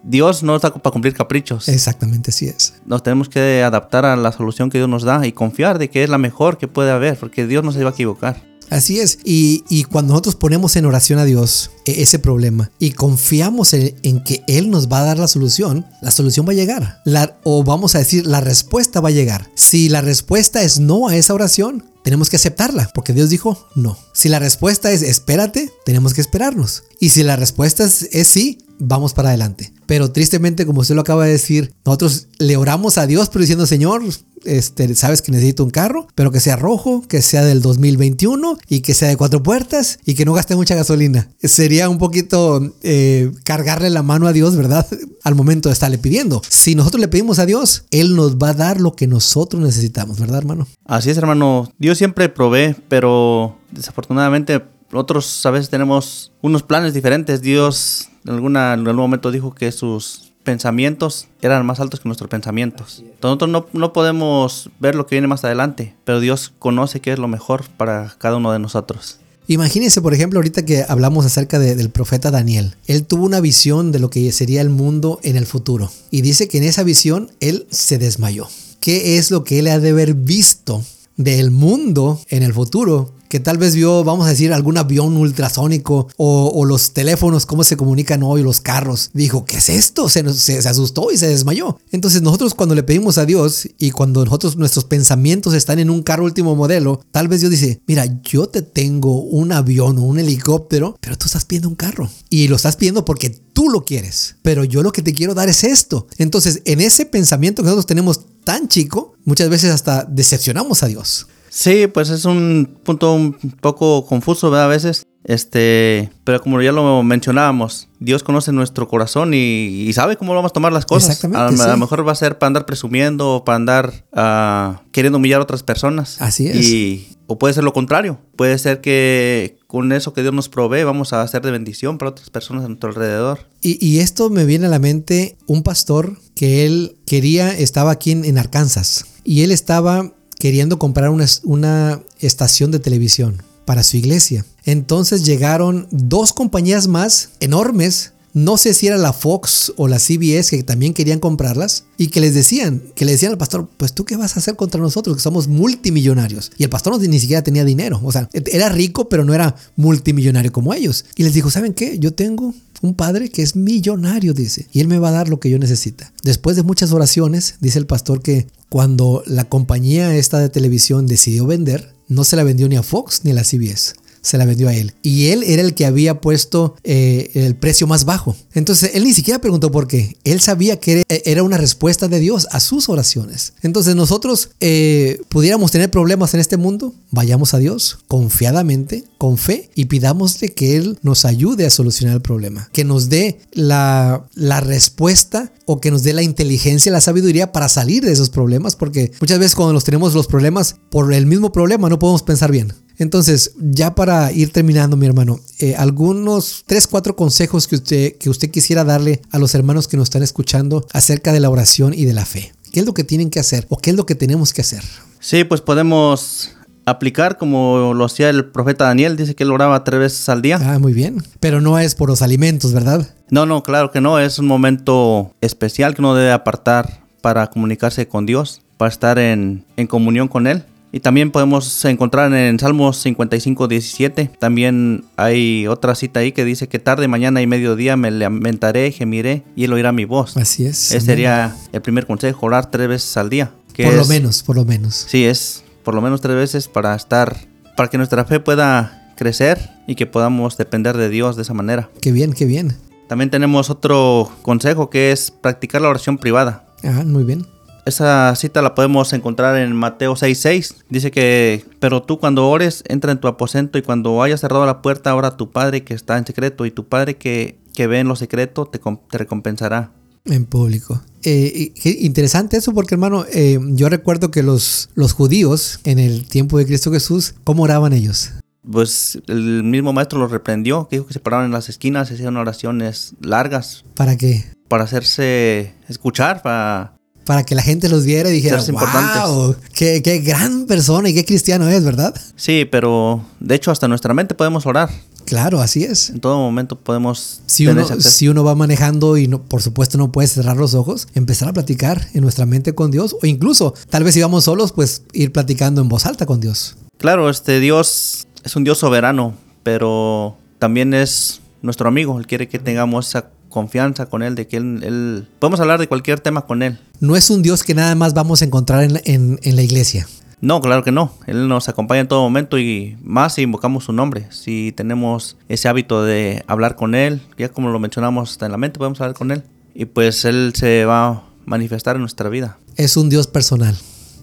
Dios 0.04 0.44
no 0.44 0.56
está 0.56 0.74
para 0.74 0.92
cumplir 0.92 1.14
caprichos. 1.14 1.68
Exactamente, 1.68 2.32
así 2.32 2.48
es. 2.48 2.76
Nos 2.86 3.04
tenemos 3.04 3.30
que 3.30 3.62
adaptar 3.64 4.06
a 4.06 4.16
la 4.16 4.32
solución 4.32 4.70
que 4.70 4.80
Dios 4.80 4.90
nos 4.90 5.04
da 5.04 5.28
y 5.28 5.32
confiar 5.32 5.78
de 5.78 5.90
que 5.90 6.04
es 6.04 6.10
la 6.10 6.18
mejor 6.18 6.58
que 6.58 6.68
puede 6.68 6.90
haber, 6.92 7.20
porque 7.20 7.46
Dios 7.46 7.64
no 7.64 7.72
se 7.72 7.84
va 7.84 7.92
a 7.92 7.94
equivocar. 7.94 8.49
Así 8.70 9.00
es. 9.00 9.20
Y, 9.24 9.84
cuando 9.86 10.14
nosotros 10.14 10.36
ponemos 10.36 10.76
en 10.76 10.86
oración 10.86 11.20
a 11.20 11.26
Dios 11.26 11.72
e, 11.86 12.02
ese 12.02 12.20
problema 12.20 12.72
y 12.80 12.92
confiamos 12.92 13.74
en, 13.74 14.24
que 14.24 14.44
Él 14.48 14.70
nos 14.70 14.88
va 14.88 15.02
a 15.02 15.06
dar 15.06 15.18
la 15.18 15.28
solución, 15.28 15.86
la 16.02 16.12
solución 16.12 16.48
va 16.48 16.52
a 16.52 16.56
llegar. 16.56 17.02
o 17.44 17.64
vamos 17.64 17.96
a 17.96 18.00
decir, 18.00 18.26
la 18.26 18.42
respuesta 18.42 19.02
va 19.02 19.10
a 19.10 19.14
llegar. 19.14 19.50
Si 19.56 19.90
la 19.90 20.02
respuesta 20.02 20.62
es 20.62 20.80
no 20.80 21.08
a 21.08 21.16
esa 21.16 21.34
oración, 21.34 21.86
tenemos 22.04 22.30
que 22.30 22.38
aceptarla, 22.38 22.90
porque 22.94 23.14
Dios 23.14 23.30
dijo 23.30 23.68
no. 23.76 23.98
Si 24.14 24.30
la 24.30 24.40
respuesta 24.40 24.92
es 24.92 25.02
espérate, 25.02 25.72
tenemos 25.86 26.14
que 26.14 26.22
esperarnos. 26.22 26.84
Y 27.00 27.10
si 27.10 27.24
la 27.24 27.36
respuesta 27.36 27.84
es, 27.84 28.10
es 28.12 28.28
sí, 28.28 28.60
vamos 28.80 29.14
para 29.14 29.30
adelante. 29.30 29.72
Pero 29.86 30.12
tristemente, 30.12 30.66
como 30.66 30.82
usted 30.82 30.96
lo 30.96 31.02
acaba 31.02 31.26
de 31.26 31.32
decir, 31.32 31.74
nosotros 31.86 32.28
le 32.40 32.58
oramos 32.58 32.98
a 32.98 33.06
Dios, 33.06 33.30
pero 33.30 33.42
diciendo, 33.42 33.66
Señor, 33.66 34.02
este, 34.46 34.96
sabes 34.96 35.22
que 35.22 35.32
necesito 35.32 35.64
un 35.64 35.70
carro, 35.70 36.08
pero 36.16 36.32
que 36.32 36.40
sea 36.40 36.56
rojo, 36.56 37.04
que 37.08 37.22
sea 37.22 37.44
del 37.44 37.62
2021 37.62 38.58
y 38.68 38.82
que 38.82 38.94
sea 38.94 39.10
de 39.10 39.18
cuatro 39.18 39.44
puertas 39.44 40.00
y 40.06 40.16
que 40.16 40.26
no 40.26 40.34
gaste 40.34 40.56
mucha 40.56 40.76
gasolina. 40.76 41.30
Sería 41.42 41.90
un 41.90 41.98
poquito 41.98 42.74
eh, 42.82 43.32
cargarle 43.44 43.90
la 43.90 44.04
mano 44.04 44.28
a 44.28 44.34
Dios, 44.34 44.56
¿verdad? 44.56 44.88
Al 45.24 45.36
momento 45.36 45.70
de 45.70 45.74
estarle 45.74 45.98
pidiendo. 45.98 46.42
Si 46.48 46.76
nosotros 46.76 47.02
le 47.02 47.08
pedimos 47.08 47.40
a 47.40 47.46
Dios, 47.46 47.84
Él 47.92 48.16
nos 48.16 48.38
va 48.38 48.50
a 48.50 48.54
dar 48.54 48.80
lo 48.80 48.94
que 48.94 49.08
nosotros 49.08 49.62
necesitamos, 49.62 50.20
¿verdad, 50.20 50.38
hermano? 50.38 50.68
Así 50.86 51.10
es, 51.10 51.18
hermano. 51.18 51.70
Dios 51.78 51.98
siempre 51.98 52.30
provee, 52.30 52.76
pero 52.88 53.58
desafortunadamente 53.72 54.62
nosotros 54.92 55.46
a 55.46 55.52
veces 55.52 55.70
tenemos 55.70 56.32
unos 56.42 56.64
planes 56.64 56.94
diferentes. 56.94 57.42
Dios 57.42 58.10
en, 58.26 58.34
alguna, 58.34 58.74
en 58.74 58.88
algún 58.88 58.96
momento 58.96 59.32
dijo 59.32 59.54
que 59.54 59.72
sus 59.72 60.32
pensamientos 60.44 61.28
eran 61.42 61.66
más 61.66 61.80
altos 61.80 62.00
que 62.00 62.10
nuestros 62.10 62.30
pensamientos. 62.30 63.04
Nosotros 63.22 63.50
no, 63.50 63.68
no, 63.74 63.94
podemos 63.94 64.70
ver 64.80 64.96
lo 64.96 65.06
que 65.06 65.16
viene 65.16 65.28
más 65.28 65.44
adelante, 65.44 65.96
pero 66.06 66.20
Dios 66.20 66.54
conoce 66.60 67.02
qué 67.02 67.14
es 67.14 67.20
lo 67.20 67.28
mejor 67.28 67.66
para 67.78 68.16
cada 68.18 68.38
uno 68.38 68.52
de 68.52 68.60
nosotros. 68.60 69.20
Imagínense, 69.48 70.02
por 70.02 70.14
ejemplo, 70.14 70.38
ahorita 70.38 70.64
que 70.64 70.86
hablamos 70.88 71.26
acerca 71.26 71.58
del 71.58 71.90
profeta 71.90 72.30
Daniel. 72.30 72.76
Él 72.86 73.04
tuvo 73.06 73.26
una 73.26 73.42
visión 73.42 73.92
de 73.92 73.98
lo 73.98 74.12
que 74.12 74.32
sería 74.32 74.62
el 74.62 74.70
mundo 74.70 75.20
en 75.24 75.38
el 75.38 75.48
futuro. 75.48 75.92
Y 76.12 76.22
dice 76.22 76.48
que 76.48 76.60
en 76.60 76.66
esa 76.66 76.84
visión 76.84 77.32
él 77.40 77.66
se 77.72 77.98
desmayó. 77.98 78.48
¿Qué 78.80 79.18
es 79.18 79.32
lo 79.32 79.44
que 79.44 79.58
él 79.58 79.68
ha 79.68 79.80
de 79.80 79.90
haber 79.90 80.14
visto 80.14 80.84
del 81.18 81.50
mundo 81.50 82.22
en 82.30 82.44
el 82.44 82.54
futuro 82.54 83.12
que 83.30 83.40
tal 83.40 83.58
vez 83.58 83.76
vio, 83.76 84.04
vamos 84.04 84.26
a 84.26 84.32
decir, 84.32 84.52
algún 84.52 84.78
avión 84.78 85.16
ultrasónico 85.16 86.08
o, 86.18 86.66
los 86.66 86.94
teléfonos, 86.94 87.46
cómo 87.46 87.64
se 87.64 87.78
comunican 87.78 88.24
hoy, 88.24 88.44
los 88.44 88.60
carros. 88.60 89.12
Dijo, 89.14 89.46
¿qué 89.46 89.58
es 89.58 89.70
esto? 89.70 90.10
Se, 90.10 90.24
se, 90.34 90.62
se, 90.62 90.68
asustó 90.70 91.12
y 91.12 91.18
se 91.18 91.28
desmayó. 91.28 91.80
Entonces 91.92 92.22
nosotros 92.22 92.54
cuando 92.54 92.76
le 92.76 92.84
pedimos 92.84 93.18
a 93.18 93.26
Dios 93.26 93.70
y 93.78 93.92
cuando 93.92 94.26
nosotros 94.26 94.58
nuestros 94.58 94.86
pensamientos 94.86 95.54
están 95.54 95.80
en 95.80 95.90
un 95.90 96.04
carro 96.04 96.26
último 96.26 96.56
modelo, 96.56 97.02
tal 97.12 97.28
vez 97.28 97.40
Dios 97.40 97.52
dice, 97.52 97.82
mira, 97.88 98.06
yo 98.24 98.48
te 98.50 98.62
tengo 98.62 99.22
un 99.22 99.52
avión 99.52 100.00
o 100.00 100.04
un 100.04 100.20
helicóptero, 100.20 100.98
pero 101.00 101.18
tú 101.18 101.28
estás 101.28 101.46
pidiendo 101.46 101.70
un 101.70 101.76
carro. 101.76 102.10
Y 102.30 102.48
lo 102.48 102.56
estás 102.56 102.76
pidiendo 102.76 103.06
porque 103.06 103.30
tú 103.30 103.70
lo 103.70 103.86
quieres. 103.86 104.36
Pero 104.42 104.64
yo 104.64 104.82
lo 104.82 104.92
que 104.92 105.04
te 105.04 105.14
quiero 105.14 105.36
dar 105.36 105.50
es 105.50 105.64
esto. 105.64 106.08
Entonces, 106.18 106.62
en 106.66 106.82
ese 106.82 107.06
pensamiento 107.06 107.62
que 107.62 107.68
nosotros 107.68 107.86
tenemos 107.86 108.22
tan 108.44 108.68
chico, 108.68 109.14
muchas 109.24 109.50
veces 109.50 109.72
hasta 109.72 110.04
decepcionamos 110.06 110.82
a 110.82 110.88
Dios. 110.88 111.28
Sí, 111.50 111.88
pues 111.88 112.10
es 112.10 112.26
un 112.26 112.80
punto 112.84 113.14
un 113.14 113.34
poco 113.62 114.06
confuso, 114.06 114.50
¿verdad? 114.50 114.66
A 114.66 114.70
veces. 114.70 115.04
Este, 115.26 116.10
pero 116.24 116.42
como 116.42 116.62
ya 116.62 116.72
lo 116.72 117.04
mencionábamos, 117.04 117.90
Dios 118.00 118.24
conoce 118.24 118.52
nuestro 118.52 118.88
corazón 118.88 119.34
y, 119.34 119.86
y 119.88 119.94
sabe 119.94 120.16
cómo 120.16 120.34
vamos 120.34 120.52
a 120.52 120.54
tomar 120.54 120.72
las 120.72 120.86
cosas. 120.86 121.18
Exactamente, 121.18 121.62
a, 121.62 121.66
sí. 121.66 121.70
a 121.70 121.74
lo 121.74 121.78
mejor 121.78 122.08
va 122.08 122.14
a 122.14 122.16
ser 122.16 122.38
para 122.38 122.48
andar 122.48 122.66
presumiendo 122.66 123.36
o 123.36 123.46
para 123.46 123.58
andar 123.58 124.06
ah, 124.14 124.82
queriendo 124.92 125.18
humillar 125.18 125.42
a 125.42 125.44
otras 125.44 125.62
personas. 125.62 126.22
Así 126.22 126.48
es. 126.48 126.56
Y, 126.66 127.10
o 127.28 127.38
puede 127.38 127.54
ser 127.54 127.64
lo 127.64 127.74
contrario. 127.74 128.20
Puede 128.36 128.58
ser 128.58 128.82
que 128.82 129.60
con 129.68 129.92
eso 129.92 130.14
que 130.14 130.22
Dios 130.22 130.34
nos 130.34 130.50
provee 130.50 130.84
vamos 130.84 131.14
a 131.14 131.22
hacer 131.22 131.44
de 131.44 131.52
bendición 131.52 131.98
para 132.00 132.12
otras 132.12 132.30
personas 132.32 132.66
a 132.66 132.68
nuestro 132.70 132.90
alrededor. 132.90 133.48
Y, 133.62 133.86
y 133.86 134.00
esto 134.00 134.30
me 134.32 134.46
viene 134.46 134.66
a 134.66 134.70
la 134.70 134.80
mente 134.80 135.38
un 135.46 135.62
pastor 135.62 136.18
que 136.34 136.66
él 136.66 136.98
quería, 137.06 137.52
estaba 137.52 137.92
aquí 137.92 138.12
en, 138.12 138.26
en 138.26 138.40
Arkansas 138.40 139.06
y 139.24 139.44
él 139.44 139.52
estaba 139.52 140.14
queriendo 140.40 140.80
comprar 140.80 141.12
una, 141.44 142.02
estación 142.20 142.72
de 142.72 142.80
televisión 142.80 143.44
para 143.66 143.84
su 143.84 143.98
iglesia. 143.98 144.46
Entonces 144.66 145.24
llegaron 145.24 145.88
dos 145.92 146.34
compañías 146.34 146.88
más 146.88 147.30
enormes. 147.40 148.14
No 148.34 148.58
sé 148.58 148.74
si 148.74 148.88
era 148.88 148.98
la 148.98 149.14
Fox 149.14 149.74
o 149.76 149.88
la 149.88 150.00
CBS 150.00 150.56
que 150.56 150.64
también 150.64 150.94
querían 150.94 151.20
comprarlas 151.20 151.84
y 151.98 152.08
que 152.08 152.22
les 152.22 152.34
decían, 152.34 152.82
que 152.96 153.06
le 153.06 153.14
decían 153.14 153.32
al 153.32 153.38
pastor, 153.38 153.68
pues 153.78 153.94
tú 153.94 154.06
qué 154.06 154.16
vas 154.16 154.36
a 154.36 154.40
hacer 154.40 154.56
contra 154.56 154.80
nosotros 154.80 155.16
que 155.16 155.22
somos 155.22 155.48
multimillonarios. 155.48 156.52
Y 156.58 156.64
el 156.64 156.70
pastor 156.70 156.94
no, 156.94 157.00
ni 157.00 157.20
siquiera 157.20 157.44
tenía 157.44 157.66
dinero, 157.66 158.00
o 158.04 158.12
sea, 158.12 158.30
era 158.34 158.70
rico 158.70 159.10
pero 159.10 159.26
no 159.26 159.34
era 159.34 159.56
multimillonario 159.76 160.52
como 160.52 160.74
ellos. 160.74 161.06
Y 161.16 161.24
les 161.24 161.34
dijo, 161.34 161.50
¿saben 161.50 161.74
qué? 161.74 162.00
Yo 162.00 162.14
tengo 162.14 162.54
un 162.82 162.94
padre 162.94 163.30
que 163.30 163.42
es 163.42 163.56
millonario, 163.56 164.34
dice, 164.34 164.68
y 164.72 164.80
él 164.80 164.88
me 164.88 165.00
va 165.00 165.10
a 165.10 165.14
dar 165.14 165.28
lo 165.30 165.40
que 165.40 165.50
yo 165.50 165.60
necesita. 165.60 166.14
Después 166.24 166.56
de 166.56 166.64
muchas 166.64 166.92
oraciones, 166.92 167.56
dice 167.60 167.80
el 167.80 167.88
pastor 167.88 168.22
que 168.22 168.48
cuando 168.70 169.24
la 169.26 169.46
compañía 169.46 170.16
esta 170.16 170.40
de 170.40 170.50
televisión 170.50 171.08
decidió 171.08 171.46
vender, 171.46 171.94
no 172.08 172.24
se 172.24 172.36
la 172.36 172.44
vendió 172.44 172.70
ni 172.70 172.76
a 172.76 172.84
Fox 172.84 173.22
ni 173.24 173.32
a 173.32 173.34
la 173.34 173.44
CBS 173.44 173.96
se 174.22 174.38
la 174.38 174.46
vendió 174.46 174.70
a 174.70 174.74
él. 174.74 174.94
Y 175.02 175.28
él 175.28 175.44
era 175.44 175.62
el 175.62 175.74
que 175.74 175.86
había 175.86 176.22
puesto 176.22 176.76
eh, 176.84 177.32
el 177.34 177.56
precio 177.56 177.88
más 177.88 178.06
bajo. 178.06 178.36
Entonces 178.54 178.92
él 178.94 179.04
ni 179.04 179.14
siquiera 179.14 179.40
preguntó 179.40 179.72
por 179.72 179.88
qué. 179.88 180.18
Él 180.24 180.40
sabía 180.40 180.80
que 180.80 181.04
era 181.08 181.44
una 181.44 181.58
respuesta 181.58 182.08
de 182.08 182.20
Dios 182.20 182.48
a 182.52 182.60
sus 182.60 182.90
oraciones. 182.90 183.54
Entonces 183.62 183.96
nosotros 183.96 184.52
eh, 184.60 185.22
pudiéramos 185.30 185.72
tener 185.72 185.92
problemas 185.92 186.34
en 186.34 186.40
este 186.40 186.58
mundo, 186.58 186.94
vayamos 187.12 187.54
a 187.54 187.60
Dios 187.60 188.00
confiadamente, 188.08 189.04
con 189.18 189.38
fe 189.38 189.70
y 189.76 189.86
pidámosle 189.86 190.54
que 190.54 190.78
Él 190.78 190.98
nos 191.02 191.26
ayude 191.26 191.66
a 191.66 191.70
solucionar 191.70 192.16
el 192.16 192.22
problema. 192.22 192.70
Que 192.72 192.84
nos 192.84 193.10
dé 193.10 193.40
la, 193.52 194.26
la 194.34 194.62
respuesta 194.62 195.52
o 195.66 195.80
que 195.80 195.92
nos 195.92 196.04
dé 196.04 196.14
la 196.14 196.24
inteligencia, 196.24 196.92
la 196.92 197.02
sabiduría 197.02 197.52
para 197.52 197.70
salir 197.70 198.04
de 198.04 198.12
esos 198.12 198.30
problemas. 198.30 198.76
Porque 198.76 199.12
muchas 199.22 199.40
veces 199.40 199.56
cuando 199.56 199.74
nos 199.74 199.84
tenemos 199.84 200.14
los 200.14 200.28
problemas 200.28 200.76
por 200.90 201.14
el 201.14 201.26
mismo 201.26 201.52
problema 201.52 201.90
no 201.90 202.00
podemos 202.00 202.24
pensar 202.24 202.52
bien. 202.52 202.74
Entonces, 203.00 203.54
ya 203.58 203.96
para 203.96 204.32
ir 204.32 204.52
terminando, 204.52 204.98
mi 204.98 205.08
hermano, 205.08 205.40
eh, 205.60 205.76
algunos 205.78 206.64
tres, 206.68 206.86
cuatro 206.86 207.16
consejos 207.16 207.68
que 207.68 207.76
usted, 207.76 208.18
que 208.18 208.30
usted 208.30 208.52
quisiera 208.52 208.84
darle 208.84 209.22
a 209.32 209.40
los 209.40 209.56
hermanos 209.56 209.88
que 209.88 209.98
nos 209.98 210.08
están 210.08 210.22
escuchando 210.22 210.86
acerca 210.92 211.32
de 211.32 211.40
la 211.40 211.50
oración 211.50 211.94
y 211.94 212.06
de 212.06 212.14
la 212.14 212.26
fe. 212.26 212.52
¿Qué 212.72 212.82
es 212.82 212.86
lo 212.86 212.94
que 212.94 213.06
tienen 213.06 213.30
que 213.30 213.40
hacer 213.40 213.66
o 213.70 213.78
qué 213.78 213.92
es 213.92 213.96
lo 213.96 214.06
que 214.06 214.16
tenemos 214.16 214.54
que 214.54 214.62
hacer? 214.62 214.84
Sí, 215.20 215.46
pues 215.46 215.62
podemos 215.62 216.52
aplicar 216.86 217.38
como 217.38 217.94
lo 217.94 218.06
hacía 218.06 218.30
el 218.30 218.46
profeta 218.46 218.86
Daniel, 218.86 219.16
dice 219.16 219.36
que 219.36 219.44
él 219.44 219.52
oraba 219.52 219.84
tres 219.84 220.00
veces 220.00 220.30
al 220.30 220.42
día. 220.42 220.60
Ah, 220.62 220.80
muy 220.80 220.94
bien. 220.94 221.24
Pero 221.40 221.62
no 221.62 221.80
es 221.80 221.96
por 221.96 222.10
los 222.10 222.22
alimentos, 222.22 222.74
¿verdad? 222.74 223.08
No, 223.30 223.46
no, 223.46 223.64
claro 223.64 223.92
que 223.92 224.02
no, 224.02 224.20
es 224.20 224.40
un 224.40 224.48
momento 224.48 225.34
especial 225.42 225.96
que 225.96 226.02
uno 226.02 226.16
debe 226.16 226.32
apartar 226.32 227.02
para 227.22 227.48
comunicarse 227.48 228.08
con 228.08 228.26
Dios, 228.26 228.62
para 228.78 228.90
estar 228.90 229.20
en, 229.20 229.66
en 229.78 229.88
comunión 229.88 230.28
con 230.28 230.48
Él. 230.48 230.64
Y 230.92 231.02
también 231.02 231.32
podemos 231.32 231.86
encontrar 231.86 232.34
en 232.34 232.60
Salmos 232.60 232.98
55, 232.98 233.68
17. 233.68 234.32
También 234.40 235.06
hay 235.18 235.68
otra 235.68 235.94
cita 235.94 236.22
ahí 236.22 236.32
que 236.32 236.46
dice 236.46 236.68
que 236.68 236.80
tarde, 236.80 237.08
mañana 237.08 237.42
y 237.42 237.48
mediodía 237.48 237.96
me 237.96 238.10
lamentaré, 238.10 238.92
gemiré 238.92 239.44
y 239.56 239.66
él 239.66 239.74
oirá 239.74 239.92
mi 239.92 240.06
voz. 240.06 240.36
Así 240.38 240.66
es. 240.66 240.92
Ese 240.92 241.06
sería 241.06 241.56
el 241.72 241.82
primer 241.82 242.08
consejo, 242.08 242.48
orar 242.48 242.72
tres 242.72 242.88
veces 242.88 243.18
al 243.18 243.30
día. 243.30 243.52
por 243.78 243.86
es, 243.86 243.96
lo 243.96 244.06
menos, 244.06 244.42
por 244.44 244.56
lo 244.56 244.66
menos. 244.66 245.06
Sí, 245.08 245.26
es 245.26 245.64
por 245.84 245.94
lo 245.94 246.02
menos 246.02 246.22
tres 246.22 246.36
veces 246.36 246.68
para 246.68 246.96
estar, 246.96 247.38
para 247.78 247.90
que 247.90 247.98
nuestra 247.98 248.26
fe 248.26 248.40
pueda 248.40 249.14
crecer 249.16 249.70
y 249.86 249.96
que 249.96 250.08
podamos 250.08 250.58
depender 250.58 250.98
de 250.98 251.10
Dios 251.10 251.36
de 251.36 251.44
esa 251.44 251.54
manera. 251.54 251.90
Qué 252.02 252.12
bien, 252.12 252.34
qué 252.34 252.46
bien. 252.46 252.76
También 253.08 253.30
tenemos 253.30 253.70
otro 253.70 254.32
consejo 254.42 254.90
que 254.90 255.12
es 255.12 255.32
practicar 255.32 255.82
la 255.82 255.90
oración 255.90 256.18
privada. 256.18 256.66
Ah, 256.84 257.04
muy 257.06 257.24
bien. 257.24 257.46
Esa 257.90 258.36
cita 258.36 258.62
la 258.62 258.76
podemos 258.76 259.14
encontrar 259.14 259.58
en 259.58 259.76
Mateo 259.76 260.16
6:6. 260.16 260.76
Dice 260.90 261.10
que, 261.10 261.66
pero 261.80 262.04
tú 262.04 262.20
cuando 262.20 262.48
ores, 262.48 262.84
entra 262.88 263.12
en 263.12 263.20
tu 263.20 263.28
aposento 263.28 263.80
y 263.80 263.82
cuando 263.82 264.22
hayas 264.22 264.42
cerrado 264.42 264.64
la 264.68 264.84
puerta, 264.84 265.16
ora 265.16 265.30
a 265.30 265.38
tu 265.38 265.50
Padre 265.50 265.84
que 265.84 265.96
está 265.96 266.20
en 266.20 266.26
secreto 266.28 266.68
y 266.68 266.72
tu 266.72 266.88
Padre 266.88 267.18
que, 267.18 267.58
que 267.74 267.88
ve 267.88 267.98
en 268.00 268.08
lo 268.08 268.16
secreto 268.16 268.68
te, 268.68 268.80
te 268.80 269.18
recompensará. 269.18 269.92
En 270.26 270.46
público. 270.46 271.02
Eh, 271.24 271.74
interesante 271.84 272.58
eso 272.58 272.74
porque 272.74 272.94
hermano, 272.94 273.26
eh, 273.34 273.58
yo 273.70 273.90
recuerdo 273.90 274.30
que 274.30 274.44
los, 274.44 274.90
los 274.94 275.14
judíos 275.14 275.80
en 275.84 275.98
el 275.98 276.28
tiempo 276.28 276.60
de 276.60 276.68
Cristo 276.68 276.92
Jesús, 276.92 277.34
¿cómo 277.44 277.64
oraban 277.64 277.94
ellos? 277.94 278.34
Pues 278.72 279.20
el 279.26 279.64
mismo 279.64 279.94
maestro 279.94 280.20
los 280.20 280.30
reprendió, 280.30 280.88
que 280.88 280.98
dijo 280.98 281.08
que 281.08 281.14
se 281.14 281.20
paraban 281.20 281.48
en 281.48 281.54
las 281.54 281.70
esquinas 281.70 282.12
y 282.12 282.14
hacían 282.14 282.38
oraciones 282.38 283.16
largas. 283.20 283.84
¿Para 283.96 284.16
qué? 284.16 284.46
Para 284.68 284.84
hacerse 284.84 285.74
escuchar, 285.88 286.44
para 286.44 286.99
para 287.30 287.44
que 287.44 287.54
la 287.54 287.62
gente 287.62 287.90
los 287.90 288.06
viera 288.06 288.28
y 288.32 288.34
dijera, 288.34 288.60
wow, 288.72 289.56
qué, 289.72 290.02
qué, 290.02 290.18
gran 290.18 290.66
persona 290.66 291.10
y 291.10 291.14
qué 291.14 291.26
cristiano 291.26 291.70
es, 291.70 291.84
¿verdad? 291.84 292.20
Sí, 292.36 292.66
pero 292.66 293.24
de 293.40 293.54
hecho 293.54 293.70
hasta 293.70 293.88
nuestra 293.88 294.16
mente 294.16 294.34
podemos 294.34 294.66
orar. 294.66 294.90
Claro, 295.26 295.62
así 295.62 295.84
es. 295.84 296.10
En 296.10 296.22
todo 296.22 296.40
momento 296.40 296.76
podemos... 296.76 297.42
Si 297.46 297.68
uno, 297.68 297.86
si 297.86 298.30
uno 298.30 298.44
va 298.44 298.56
manejando 298.56 299.16
y 299.16 299.28
no, 299.28 299.44
por 299.44 299.62
supuesto 299.62 300.00
no 300.00 300.12
puede 300.12 300.28
cerrar 300.28 300.58
los 300.58 300.74
ojos, 300.74 301.08
empezar 301.14 301.50
a 301.50 301.54
platicar 301.54 302.08
en 302.16 302.24
nuestra 302.24 302.48
mente 302.48 302.74
con 302.74 302.90
Dios 302.90 303.16
o 303.22 303.28
incluso 303.28 303.76
tal 303.92 304.04
vez 304.04 304.16
si 304.16 304.22
vamos 304.24 304.46
solos, 304.46 304.72
pues 304.72 305.04
ir 305.14 305.32
platicando 305.32 305.82
en 305.82 305.88
voz 305.88 306.08
alta 306.08 306.26
con 306.26 306.40
Dios. 306.40 306.78
Claro, 306.98 307.30
este 307.30 307.60
Dios 307.60 308.26
es 308.44 308.56
un 308.56 308.64
Dios 308.64 308.80
soberano, 308.80 309.36
pero 309.62 310.36
también 310.58 310.96
es 310.96 311.42
nuestro 311.62 311.90
amigo. 311.90 312.18
Él 312.18 312.26
quiere 312.26 312.48
que 312.48 312.58
tengamos 312.58 313.10
esa 313.10 313.30
confianza 313.50 314.06
con 314.06 314.24
él, 314.24 314.36
de 314.36 314.48
que 314.48 314.58
él, 314.58 314.82
él, 314.84 315.28
podemos 315.40 315.60
hablar 315.60 315.80
de 315.80 315.88
cualquier 315.88 316.20
tema 316.20 316.42
con 316.42 316.64
él. 316.64 316.80
No 317.00 317.16
es 317.16 317.30
un 317.30 317.42
Dios 317.42 317.64
que 317.64 317.74
nada 317.74 317.96
más 317.96 318.14
vamos 318.14 318.42
a 318.42 318.46
encontrar 318.46 318.84
en, 318.84 319.02
en, 319.06 319.40
en, 319.42 319.56
la 319.56 319.62
iglesia. 319.62 320.08
No, 320.42 320.62
claro 320.62 320.84
que 320.84 320.92
no. 320.92 321.12
Él 321.28 321.48
nos 321.48 321.68
acompaña 321.68 322.02
en 322.02 322.08
todo 322.08 322.22
momento 322.22 322.58
y 322.58 322.98
más 323.04 323.34
si 323.34 323.42
invocamos 323.42 323.86
su 323.86 323.94
nombre. 323.94 324.28
Si 324.32 324.72
tenemos 324.72 325.38
ese 325.50 325.68
hábito 325.68 326.04
de 326.04 326.44
hablar 326.48 326.76
con 326.76 326.96
él, 326.96 327.22
ya 327.38 327.50
como 327.50 327.70
lo 327.70 327.80
mencionamos 327.80 328.32
hasta 328.32 328.46
en 328.46 328.54
la 328.54 328.58
mente, 328.58 328.80
podemos 328.80 329.02
hablar 329.02 329.16
con 329.16 329.32
él. 329.32 329.44
Y 329.74 329.86
pues 329.86 330.24
él 330.26 330.54
se 330.56 330.86
va 330.86 331.08
a 331.08 331.24
manifestar 331.46 331.96
en 331.96 332.02
nuestra 332.02 332.30
vida. 332.30 332.58
Es 332.78 332.96
un 332.96 333.10
Dios 333.10 333.28
personal. 333.28 333.76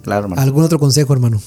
Claro, 0.02 0.24
hermano. 0.24 0.40
¿Algún 0.40 0.64
otro 0.64 0.78
consejo, 0.78 1.12
hermano? 1.12 1.40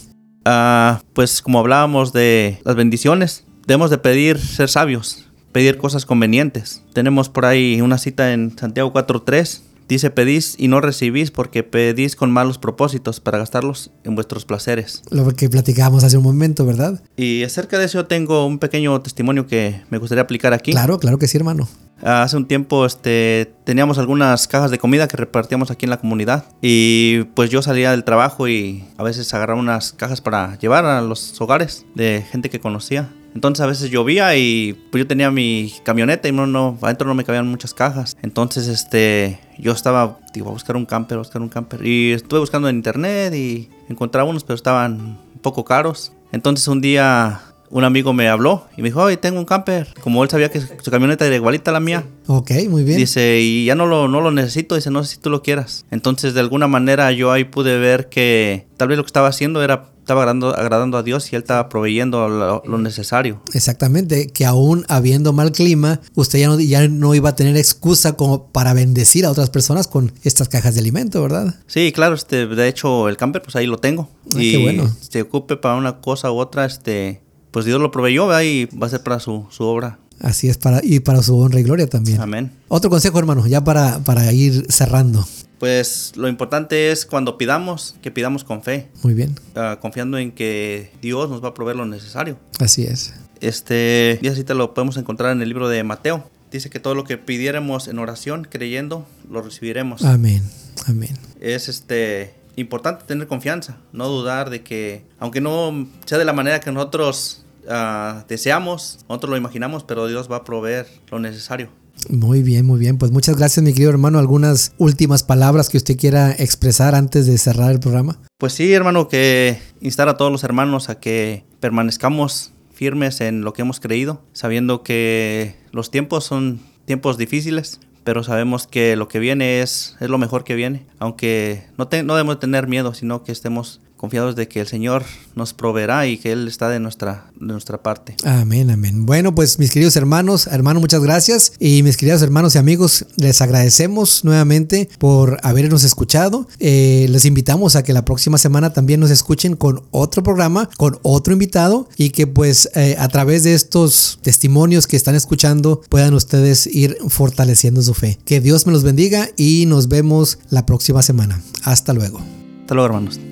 Uh, 0.46 1.00
pues 1.14 1.42
como 1.42 1.60
hablábamos 1.60 2.14
de 2.14 2.60
las 2.64 2.76
bendiciones, 2.76 3.46
debemos 3.66 3.90
de 3.90 3.98
pedir 3.98 4.40
ser 4.40 4.70
sabios, 4.70 5.29
pedir 5.52 5.78
cosas 5.78 6.06
convenientes. 6.06 6.84
Tenemos 6.94 7.30
por 7.30 7.46
ahí 7.46 7.82
una 7.82 7.98
cita 7.98 8.34
en 8.34 8.58
Santiago 8.58 8.94
4.3. 8.94 9.62
Dice, 9.88 10.12
pedís 10.12 10.54
y 10.60 10.68
no 10.68 10.82
recibís 10.82 11.32
porque 11.32 11.64
pedís 11.64 12.16
con 12.16 12.30
malos 12.30 12.60
propósitos 12.60 13.20
para 13.20 13.40
gastarlos 13.40 13.90
en 14.04 14.14
vuestros 14.14 14.46
placeres. 14.46 15.02
Lo 15.10 15.28
que 15.32 15.50
platicábamos 15.50 16.04
hace 16.04 16.16
un 16.16 16.24
momento, 16.24 16.64
¿verdad? 16.64 17.02
Y 17.18 17.44
acerca 17.44 17.80
de 17.80 17.86
eso 17.86 18.06
tengo 18.06 18.46
un 18.46 18.60
pequeño 18.60 19.02
testimonio 19.02 19.48
que 19.48 19.82
me 19.90 19.98
gustaría 19.98 20.22
aplicar 20.22 20.54
aquí. 20.54 20.74
Claro, 20.74 21.00
claro 21.00 21.18
que 21.18 21.28
sí, 21.28 21.38
hermano. 21.38 21.68
Hace 22.02 22.38
un 22.38 22.48
tiempo 22.48 22.86
este, 22.86 23.54
teníamos 23.66 23.98
algunas 23.98 24.48
cajas 24.48 24.72
de 24.72 24.78
comida 24.78 25.08
que 25.08 25.18
repartíamos 25.18 25.70
aquí 25.70 25.86
en 25.86 25.90
la 25.90 25.98
comunidad 25.98 26.46
y 26.62 27.24
pues 27.34 27.50
yo 27.50 27.62
salía 27.62 27.92
del 27.92 28.04
trabajo 28.04 28.48
y 28.48 28.86
a 28.98 29.04
veces 29.04 29.34
agarraba 29.34 29.60
unas 29.60 29.92
cajas 29.92 30.22
para 30.22 30.58
llevar 30.60 30.86
a 30.86 31.02
los 31.02 31.40
hogares 31.42 31.86
de 31.96 32.24
gente 32.30 32.50
que 32.50 32.60
conocía. 32.60 33.10
Entonces 33.36 33.64
a 33.64 33.68
veces 33.68 33.92
llovía 33.92 34.36
y 34.36 34.74
pues 34.92 35.04
yo 35.04 35.08
tenía 35.08 35.32
mi 35.32 35.74
camioneta 35.84 36.28
y 36.28 36.32
no, 36.32 36.78
adentro 36.82 37.08
no 37.08 37.16
me 37.16 37.24
cabían 37.24 37.48
muchas 37.48 37.74
cajas. 37.74 38.18
Entonces 38.22 38.68
este, 38.68 39.40
yo 39.58 39.72
estaba, 39.72 40.20
digo, 40.34 40.50
a 40.50 40.54
buscar 40.54 40.76
un 40.76 40.86
camper, 40.86 41.16
a 41.16 41.20
buscar 41.20 41.42
un 41.42 41.50
camper. 41.50 41.86
Y 41.86 42.12
estuve 42.12 42.40
buscando 42.40 42.70
en 42.70 42.78
internet 42.78 43.34
y 43.34 43.70
encontraba 43.88 44.30
unos, 44.30 44.44
pero 44.44 44.56
estaban 44.56 45.20
un 45.34 45.40
poco 45.42 45.66
caros. 45.66 46.14
Entonces 46.32 46.68
un 46.68 46.82
día 46.82 47.42
un 47.72 47.84
amigo 47.84 48.14
me 48.14 48.28
habló 48.28 48.66
y 48.76 48.82
me 48.82 48.90
dijo, 48.90 49.02
oye, 49.02 49.18
tengo 49.18 49.40
un 49.40 49.46
camper. 49.46 49.94
Como 50.02 50.24
él 50.24 50.30
sabía 50.30 50.50
que 50.50 50.62
su 50.62 50.92
camioneta 50.92 51.26
era 51.26 51.36
igualita 51.36 51.72
a 51.72 51.74
la 51.74 51.80
mía. 51.80 52.06
Ok, 52.28 52.52
muy 52.70 52.84
bien. 52.84 52.98
Dice, 52.98 53.40
y 53.42 53.66
ya 53.66 53.76
no 53.76 53.86
lo, 53.86 54.08
no 54.08 54.22
lo 54.22 54.32
necesito. 54.32 54.76
Dice, 54.76 54.92
no 54.92 55.04
sé 55.04 55.16
si 55.16 55.22
tú 55.22 55.30
lo 55.30 55.44
quieras. 55.44 55.86
Entonces, 55.92 56.34
de 56.34 56.40
alguna 56.40 56.68
manera, 56.68 57.12
yo 57.12 57.32
ahí 57.32 57.46
pude 57.46 57.78
ver 57.78 58.10
que 58.10 58.68
tal 58.78 58.88
vez 58.88 58.98
lo 58.98 59.04
que 59.04 59.08
estaba 59.08 59.28
haciendo 59.28 59.64
era 59.64 59.90
estaba 60.10 60.24
agradando, 60.24 60.58
agradando, 60.58 60.98
a 60.98 61.04
Dios 61.04 61.32
y 61.32 61.36
él 61.36 61.44
estaba 61.44 61.70
proveyendo 61.70 62.28
lo, 62.28 62.64
lo, 62.66 62.78
necesario. 62.80 63.44
Exactamente, 63.54 64.30
que 64.30 64.44
aún 64.44 64.84
habiendo 64.90 65.34
mal 65.34 65.52
clima, 65.52 66.02
usted 66.16 66.40
ya 66.40 66.48
no, 66.48 66.60
ya 66.60 66.88
no 66.88 67.14
iba 67.14 67.30
a 67.30 67.36
tener 67.36 67.56
excusa 67.58 68.14
como 68.14 68.48
para 68.48 68.74
bendecir 68.74 69.28
a 69.28 69.30
otras 69.30 69.52
personas 69.52 69.88
con 69.88 70.12
estas 70.24 70.50
cajas 70.50 70.74
de 70.74 70.82
alimento, 70.82 71.22
¿verdad? 71.22 71.54
Sí, 71.68 71.92
claro, 71.92 72.16
este, 72.16 72.48
de 72.48 72.68
hecho 72.68 73.08
el 73.08 73.18
camper 73.18 73.44
pues 73.44 73.56
ahí 73.56 73.68
lo 73.68 73.78
tengo. 73.78 74.10
Ah, 74.34 74.42
y 74.42 74.52
qué 74.54 74.58
bueno. 74.58 74.92
se 75.00 75.22
ocupe 75.22 75.58
para 75.58 75.76
una 75.76 76.02
cosa 76.02 76.32
u 76.32 76.40
otra, 76.40 76.66
este, 76.66 77.22
pues 77.52 77.66
Dios 77.66 77.80
lo 77.80 77.92
proveyó 77.92 78.28
¿verdad? 78.28 78.44
y 78.44 78.66
va 78.66 78.88
a 78.88 78.90
ser 78.90 79.02
para 79.02 79.20
su, 79.20 79.46
su 79.50 79.64
obra. 79.64 80.00
Así 80.20 80.50
es, 80.50 80.58
para, 80.58 80.82
y 80.84 81.00
para 81.00 81.24
su 81.24 81.38
honra 81.38 81.60
y 81.60 81.64
gloria 81.64 81.88
también. 81.88 82.20
Amén. 82.20 82.52
Otro 82.68 82.90
consejo, 82.90 83.18
hermano, 83.20 83.48
ya 83.48 83.64
para, 83.64 84.00
para 84.00 84.32
ir 84.34 84.66
cerrando. 84.70 85.26
Pues 85.60 86.14
lo 86.16 86.28
importante 86.28 86.92
es 86.92 87.06
cuando 87.06 87.38
pidamos, 87.38 87.96
que 88.02 88.12
pidamos 88.12 88.44
con 88.44 88.64
fe. 88.64 88.90
Muy 89.04 89.14
bien. 89.14 89.36
Uh, 89.56 89.80
confiando 89.80 90.18
en 90.18 90.32
que 90.32 90.92
Dios 91.02 91.30
nos 91.30 91.44
va 91.44 91.50
a 91.50 91.54
proveer 91.54 91.78
lo 91.78 91.86
necesario. 91.86 92.38
Así 92.60 92.84
es. 92.84 93.14
Este, 93.42 94.20
y 94.22 94.28
así 94.28 94.44
te 94.44 94.54
lo 94.54 94.74
podemos 94.74 94.98
encontrar 94.98 95.32
en 95.32 95.42
el 95.42 95.50
libro 95.50 95.70
de 95.70 95.84
Mateo. 95.84 96.30
Dice 96.52 96.70
que 96.70 96.80
todo 96.80 96.96
lo 96.96 97.04
que 97.04 97.18
pidiéramos 97.18 97.88
en 97.88 98.00
oración, 98.00 98.48
creyendo, 98.50 99.06
lo 99.30 99.42
recibiremos. 99.42 100.04
Amén. 100.04 100.44
Amén. 100.88 101.18
Es 101.40 101.70
este 101.70 102.34
importante 102.56 103.06
tener 103.06 103.28
confianza, 103.28 103.78
no 103.94 104.08
dudar 104.08 104.50
de 104.50 104.64
que, 104.64 105.06
aunque 105.20 105.42
no 105.42 105.88
sea 106.06 106.18
de 106.18 106.26
la 106.26 106.34
manera 106.34 106.60
que 106.60 106.72
nosotros 106.72 107.46
uh, 107.66 108.24
deseamos, 108.28 109.00
nosotros 109.08 109.32
lo 109.32 109.38
imaginamos, 109.38 109.84
pero 109.84 110.08
Dios 110.08 110.30
va 110.32 110.38
a 110.38 110.44
proveer 110.44 110.88
lo 111.10 111.20
necesario. 111.20 111.70
Muy 112.08 112.44
bien, 112.44 112.66
muy 112.66 112.80
bien. 112.80 112.98
Pues 112.98 113.12
muchas 113.12 113.36
gracias, 113.36 113.64
mi 113.64 113.74
querido 113.74 113.90
hermano. 113.90 114.20
¿Algunas 114.20 114.74
últimas 114.78 115.24
palabras 115.24 115.70
que 115.70 115.78
usted 115.78 115.98
quiera 115.98 116.32
expresar 116.32 116.96
antes 116.96 117.26
de 117.28 117.38
cerrar 117.38 117.72
el 117.72 117.80
programa? 117.80 118.20
Pues 118.38 118.54
sí, 118.54 118.72
hermano, 118.72 119.10
que 119.10 119.60
instar 119.82 120.08
a 120.08 120.16
todos 120.16 120.32
los 120.32 120.44
hermanos 120.44 120.90
a 120.90 121.00
que 121.00 121.44
permanezcamos 121.60 122.54
firmes 122.74 123.20
en 123.20 123.42
lo 123.42 123.52
que 123.52 123.64
hemos 123.64 123.82
creído, 123.82 124.22
sabiendo 124.32 124.84
que 124.84 125.56
los 125.72 125.92
tiempos 125.92 126.24
son 126.24 126.62
tiempos 126.86 127.18
difíciles, 127.18 127.82
pero 128.10 128.24
sabemos 128.24 128.66
que 128.66 128.96
lo 128.96 129.08
que 129.08 129.20
viene 129.20 129.62
es, 129.62 129.96
es 130.00 130.10
lo 130.10 130.18
mejor 130.18 130.44
que 130.44 130.56
viene, 130.56 130.88
aunque 130.98 131.66
no, 131.78 131.88
te, 131.88 132.02
no 132.02 132.16
debemos 132.16 132.40
tener 132.40 132.66
miedo, 132.66 132.96
sino 132.96 133.24
que 133.24 133.32
estemos 133.32 133.82
confiados 134.00 134.38
de 134.38 134.48
que 134.48 134.62
el 134.62 134.68
Señor 134.68 135.04
nos 135.36 135.54
proveerá 135.54 136.08
y 136.08 136.18
que 136.18 136.32
Él 136.32 136.48
está 136.48 136.70
de 136.70 136.80
nuestra, 136.80 137.26
de 137.38 137.48
nuestra 137.48 137.84
parte. 137.84 138.16
Amén, 138.24 138.72
amén. 138.72 139.06
Bueno, 139.06 139.36
pues 139.36 139.60
mis 139.60 139.72
queridos 139.72 139.98
hermanos, 139.98 140.48
hermano, 140.48 140.80
muchas 140.80 141.04
gracias. 141.04 141.52
Y 141.60 141.84
mis 141.84 141.98
queridos 141.98 142.22
hermanos 142.22 142.56
y 142.56 142.60
amigos, 142.60 143.06
les 143.18 143.42
agradecemos 143.42 144.24
nuevamente 144.24 144.90
por 145.00 145.38
habernos 145.44 145.84
escuchado. 145.84 146.48
Eh, 146.60 147.08
les 147.10 147.26
invitamos 147.26 147.76
a 147.76 147.84
que 147.84 147.92
la 147.92 148.06
próxima 148.06 148.38
semana 148.38 148.72
también 148.72 149.02
nos 149.02 149.12
escuchen 149.12 149.58
con 149.58 149.84
otro 149.92 150.24
programa, 150.24 150.70
con 150.78 150.98
otro 151.02 151.34
invitado 151.34 151.90
y 151.98 152.12
que 152.12 152.26
pues 152.26 152.70
eh, 152.76 152.96
a 152.98 153.10
través 153.10 153.44
de 153.44 153.54
estos 153.54 154.20
testimonios 154.22 154.88
que 154.88 154.96
están 154.96 155.16
escuchando 155.16 155.82
puedan 155.90 156.14
ustedes 156.14 156.68
ir 156.68 156.98
fortaleciendo 157.10 157.82
su 157.82 157.94
fe. 157.94 158.18
Que 158.24 158.40
Dios 158.40 158.66
me 158.66 158.72
los 158.72 158.84
bendiga 158.84 159.28
y 159.36 159.66
nos 159.66 159.90
vemos 159.90 160.40
la 160.50 160.66
próxima 160.66 161.02
semana. 161.02 161.42
Hasta 161.64 161.92
luego. 161.92 162.22
Hasta 162.62 162.76
luego, 162.76 162.86
hermanos. 162.86 163.29